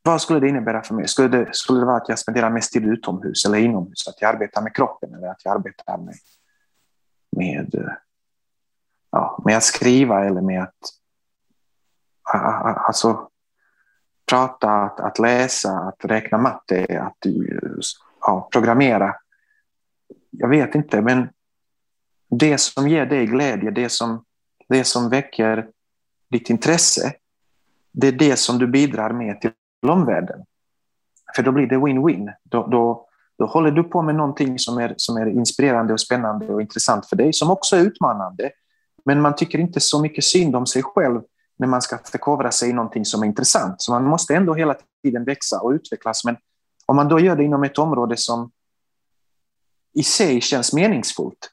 [0.06, 1.08] vad skulle det innebära för mig?
[1.08, 4.08] Skulle det, skulle det vara att jag spenderar mest tid utomhus eller inomhus?
[4.08, 6.16] Att jag arbetar med kroppen eller att jag arbetar med,
[7.32, 7.94] med, eh,
[9.12, 10.76] ja, med att skriva eller med att
[12.88, 13.30] alltså,
[14.30, 17.32] prata, att, att läsa, att räkna matte, att eh,
[18.22, 19.16] ja, programmera.
[20.30, 21.30] Jag vet inte, men
[22.30, 24.26] det som ger dig glädje, det som,
[24.70, 25.68] det som väcker
[26.30, 27.14] ditt intresse,
[27.92, 29.52] det är det som du bidrar med till
[29.88, 30.46] omvärlden.
[31.36, 32.34] För då blir det win-win.
[32.44, 33.08] Då, då,
[33.38, 37.06] då håller du på med någonting som är, som är inspirerande och spännande och intressant
[37.06, 38.52] för dig, som också är utmanande.
[39.06, 41.22] Men man tycker inte så mycket synd om sig själv
[41.58, 43.82] när man ska förkovra sig i någonting som är intressant.
[43.82, 46.26] Så man måste ändå hela tiden växa och utvecklas.
[46.26, 46.38] Men
[46.86, 48.52] om man då gör det inom ett område som
[49.94, 51.52] i sig känns meningsfullt,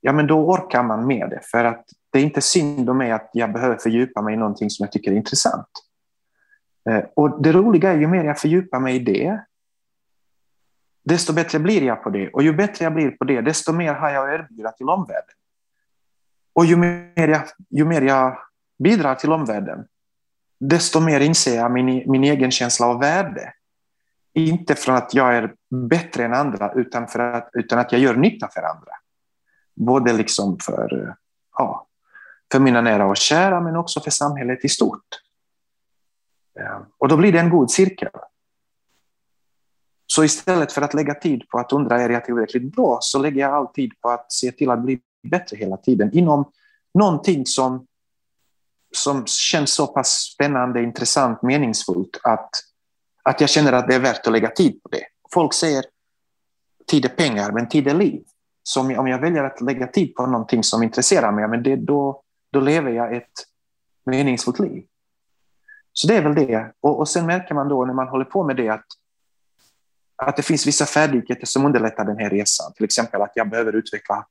[0.00, 1.40] ja men då orkar man med det.
[1.50, 4.70] För att det är inte synd om mig att jag behöver fördjupa mig i någonting
[4.70, 5.68] som jag tycker är intressant.
[6.90, 9.40] Eh, och det roliga är ju mer jag fördjupar mig i det,
[11.04, 12.28] desto bättre blir jag på det.
[12.28, 15.34] Och ju bättre jag blir på det, desto mer har jag att erbjuda till omvärlden.
[16.52, 18.38] Och ju mer jag, ju mer jag
[18.78, 19.86] bidrar till omvärlden,
[20.60, 23.52] desto mer inser jag min, min egen känsla av värde.
[24.34, 28.14] Inte för att jag är bättre än andra, utan för att, utan att jag gör
[28.14, 28.92] nytta för andra.
[29.74, 31.16] Både liksom för,
[31.58, 31.86] ja,
[32.52, 35.06] för mina nära och kära, men också för samhället i stort.
[36.60, 38.10] Eh, och då blir det en god cirkel.
[40.06, 43.40] Så istället för att lägga tid på att undra är jag tillräckligt bra så lägger
[43.40, 46.52] jag all tid på att se till att bli bättre hela tiden inom
[46.94, 47.86] någonting som,
[48.96, 52.50] som känns så pass spännande, intressant, meningsfullt att,
[53.22, 55.04] att jag känner att det är värt att lägga tid på det.
[55.32, 55.84] Folk säger
[56.86, 58.22] tid är pengar, men tid är liv.
[58.62, 61.62] Så om jag, om jag väljer att lägga tid på någonting som intresserar mig, men
[61.62, 62.22] det, då,
[62.52, 63.46] då lever jag ett
[64.06, 64.84] meningsfullt liv.
[65.92, 66.72] Så det är väl det.
[66.80, 68.86] Och, och sen märker man då när man håller på med det att,
[70.16, 72.72] att det finns vissa färdigheter som underlättar den här resan.
[72.72, 74.26] Till exempel att jag behöver utveckla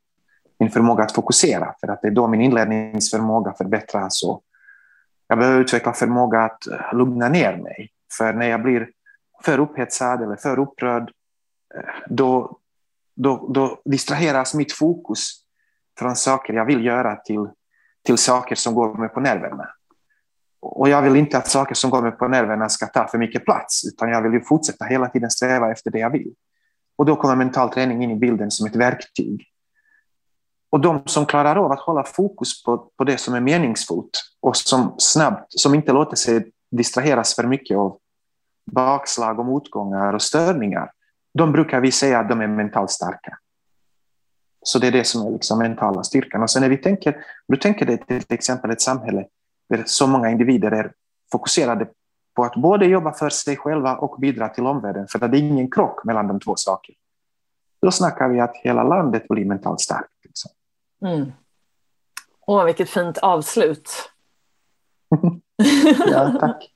[0.59, 4.23] min förmåga att fokusera för att det är då min inlärningsförmåga förbättras.
[4.23, 4.43] Och
[5.27, 7.89] jag behöver utveckla förmåga att eh, lugna ner mig.
[8.17, 8.89] För när jag blir
[9.43, 11.11] för upphetsad eller för upprörd
[11.75, 12.57] eh, då,
[13.15, 15.31] då, då distraheras mitt fokus
[15.99, 17.47] från saker jag vill göra till,
[18.05, 19.67] till saker som går mig på nerverna.
[20.61, 23.45] Och jag vill inte att saker som går mig på nerverna ska ta för mycket
[23.45, 26.33] plats, utan jag vill ju fortsätta hela tiden sträva efter det jag vill.
[26.97, 29.47] Och då kommer mental träning in i bilden som ett verktyg.
[30.71, 34.57] Och de som klarar av att hålla fokus på, på det som är meningsfullt och
[34.57, 37.97] som snabbt, som inte låter sig distraheras för mycket av
[38.71, 40.91] bakslag och motgångar och störningar,
[41.33, 43.37] de brukar vi säga att de är mentalt starka.
[44.63, 46.43] Så det är det som är liksom mentala styrkan.
[46.43, 49.25] Och sen när vi tänker, du tänker dig till exempel ett samhälle
[49.71, 50.93] där så många individer är
[51.31, 51.87] fokuserade
[52.35, 55.39] på att både jobba för sig själva och bidra till omvärlden, för att det är
[55.39, 56.97] ingen krock mellan de två sakerna.
[57.81, 60.09] Då snackar vi att hela landet blir mentalt starkt.
[60.23, 60.51] Liksom.
[61.05, 61.31] Mm.
[62.47, 63.89] Åh, vilket fint avslut.
[66.11, 66.71] ja, tack.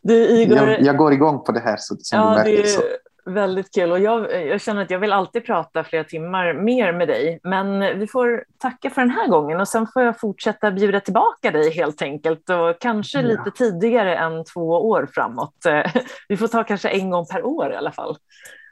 [0.00, 0.56] Du, Igor...
[0.56, 1.76] jag, jag, går igång på det här.
[1.76, 2.82] Så, som ja, du märker, så.
[3.28, 3.92] Väldigt kul.
[3.92, 7.40] Och jag, jag känner att jag vill alltid prata flera timmar mer med dig.
[7.42, 11.50] Men vi får tacka för den här gången och sen får jag fortsätta bjuda tillbaka
[11.50, 12.50] dig helt enkelt.
[12.50, 13.26] Och kanske ja.
[13.26, 15.66] lite tidigare än två år framåt.
[16.28, 18.16] Vi får ta kanske en gång per år i alla fall.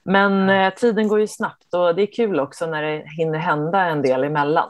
[0.05, 3.81] Men eh, tiden går ju snabbt och det är kul också när det hinner hända
[3.81, 4.69] en del emellan.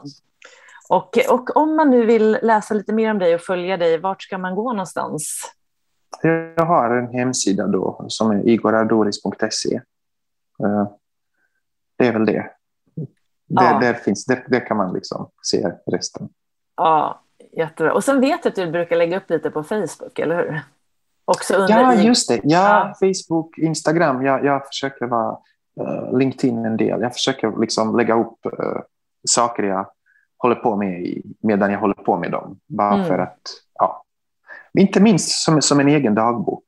[0.89, 4.23] Och, och om man nu vill läsa lite mer om dig och följa dig, vart
[4.23, 5.53] ska man gå någonstans?
[6.21, 9.75] Jag har en hemsida då som är igoradoris.se.
[10.63, 10.87] Eh,
[11.97, 12.51] det är väl det.
[13.47, 13.79] Ja.
[13.81, 16.29] där, finns, där, där kan man liksom se resten.
[16.75, 17.21] Ja,
[17.51, 17.93] jättebra.
[17.93, 20.61] Och sen vet jag att du brukar lägga upp lite på Facebook, eller hur?
[21.25, 22.39] Också under ja, just det.
[22.43, 23.13] Ja, ja.
[23.13, 24.25] Facebook, Instagram.
[24.25, 25.37] Jag, jag försöker vara
[25.81, 27.01] uh, LinkedIn en del.
[27.01, 28.81] Jag försöker liksom lägga upp uh,
[29.27, 29.89] saker jag
[30.37, 32.59] håller på med i, medan jag håller på med dem.
[32.67, 33.07] Bara mm.
[33.07, 33.41] för att.
[34.77, 36.63] Inte minst som, som en egen dagbok.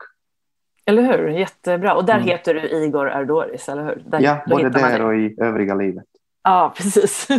[0.86, 1.28] Eller hur?
[1.28, 1.96] Jättebra.
[1.96, 2.28] Och där mm.
[2.28, 4.04] heter du Igor Ardoris, eller hur?
[4.06, 6.06] Där, ja, både där och i övriga livet.
[6.44, 7.28] Ja, precis.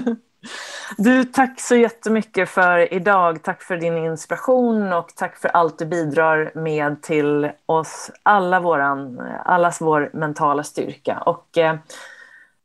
[0.96, 3.42] Du, tack så jättemycket för idag.
[3.42, 9.20] Tack för din inspiration och tack för allt du bidrar med till oss alla våran,
[9.44, 11.18] allas vår mentala styrka.
[11.18, 11.76] Och eh,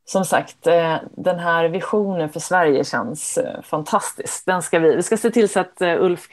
[0.06, 4.45] som sagt, eh, den här visionen för Sverige känns eh, fantastisk.
[4.45, 6.30] Den ska vi, vi ska se till så att eh, Ulf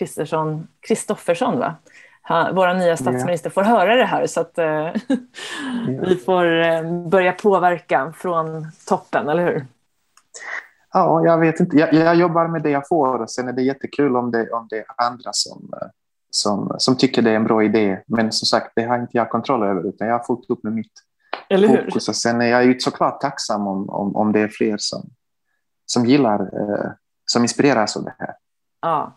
[0.80, 1.74] Kristoffersson, va?
[2.52, 3.54] vår nya statsminister, yeah.
[3.54, 4.94] får höra det här så att yeah.
[6.08, 9.66] vi får börja påverka från toppen, eller hur?
[10.92, 11.76] Ja, jag vet inte.
[11.76, 14.66] Jag, jag, jobbar med det jag får och sen är det jättekul om det, om
[14.70, 15.70] det är andra som,
[16.30, 17.98] som, som tycker det är en bra idé.
[18.06, 20.72] Men som sagt, det har inte jag kontroll över utan jag har fullt upp med
[20.72, 20.92] mitt
[21.52, 21.84] Eller hur?
[21.84, 22.08] fokus.
[22.08, 25.10] Och sen är jag ju såklart tacksam om, om, om det är fler som,
[25.86, 26.90] som gillar, eh,
[27.24, 28.34] som inspireras av det här.
[28.80, 29.16] Ja.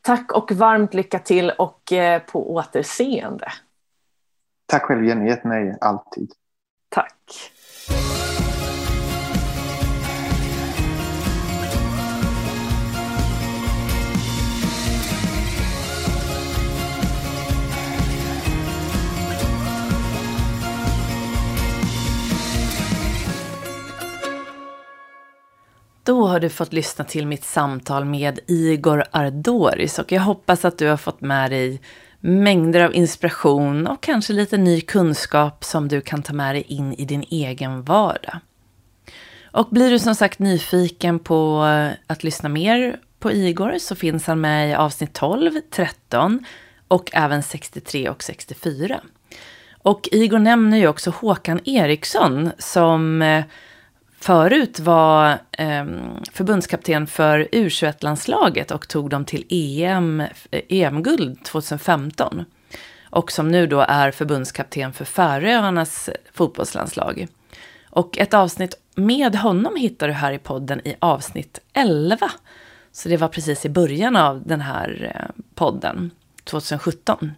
[0.00, 3.52] Tack och varmt lycka till och eh, på återseende.
[4.66, 6.32] Tack själv Jenny, ett nöje alltid.
[6.88, 7.52] Tack.
[26.04, 30.78] Då har du fått lyssna till mitt samtal med Igor Ardoris och jag hoppas att
[30.78, 31.80] du har fått med dig
[32.20, 36.94] mängder av inspiration och kanske lite ny kunskap som du kan ta med dig in
[36.94, 38.38] i din egen vardag.
[39.44, 41.62] Och blir du som sagt nyfiken på
[42.06, 46.44] att lyssna mer på Igor så finns han med i avsnitt 12, 13
[46.88, 49.00] och även 63 och 64.
[49.82, 53.44] Och Igor nämner ju också Håkan Eriksson som eh,
[54.24, 55.84] förut var eh,
[56.32, 62.44] förbundskapten för U21-landslaget och tog dem till EM, EM-guld 2015.
[63.10, 67.26] Och som nu då är förbundskapten för Färöarnas fotbollslandslag.
[67.90, 72.30] Och ett avsnitt med honom hittar du här i podden i avsnitt 11.
[72.92, 76.10] Så det var precis i början av den här eh, podden,
[76.44, 77.32] 2017.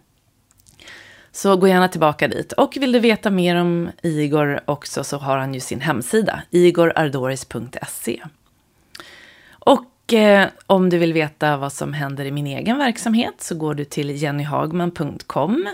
[1.37, 2.51] Så gå gärna tillbaka dit.
[2.51, 8.21] Och vill du veta mer om Igor också så har han ju sin hemsida, igorardoris.se.
[9.49, 13.73] Och eh, om du vill veta vad som händer i min egen verksamhet så går
[13.73, 15.67] du till jennyhagman.com.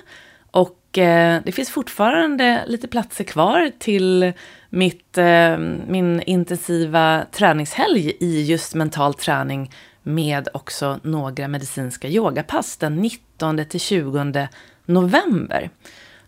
[0.51, 4.33] Och eh, det finns fortfarande lite platser kvar till
[4.69, 5.57] mitt, eh,
[5.87, 9.71] min intensiva träningshelg i just mental träning
[10.01, 14.47] med också några medicinska yogapass den 19 till 20
[14.85, 15.69] november.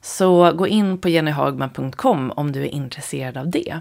[0.02, 3.80] Så gå in på jennyhagman.com om du är intresserad av det.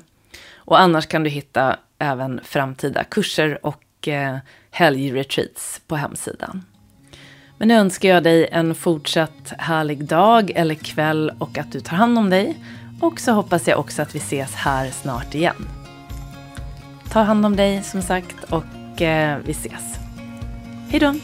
[0.54, 4.36] Och annars kan du hitta även framtida kurser och eh,
[4.70, 6.62] helgretreats på hemsidan.
[7.58, 11.96] Men nu önskar jag dig en fortsatt härlig dag eller kväll och att du tar
[11.96, 12.58] hand om dig.
[13.00, 15.68] Och så hoppas jag också att vi ses här snart igen.
[17.10, 19.98] Ta hand om dig som sagt och eh, vi ses.
[20.90, 21.14] Hej då!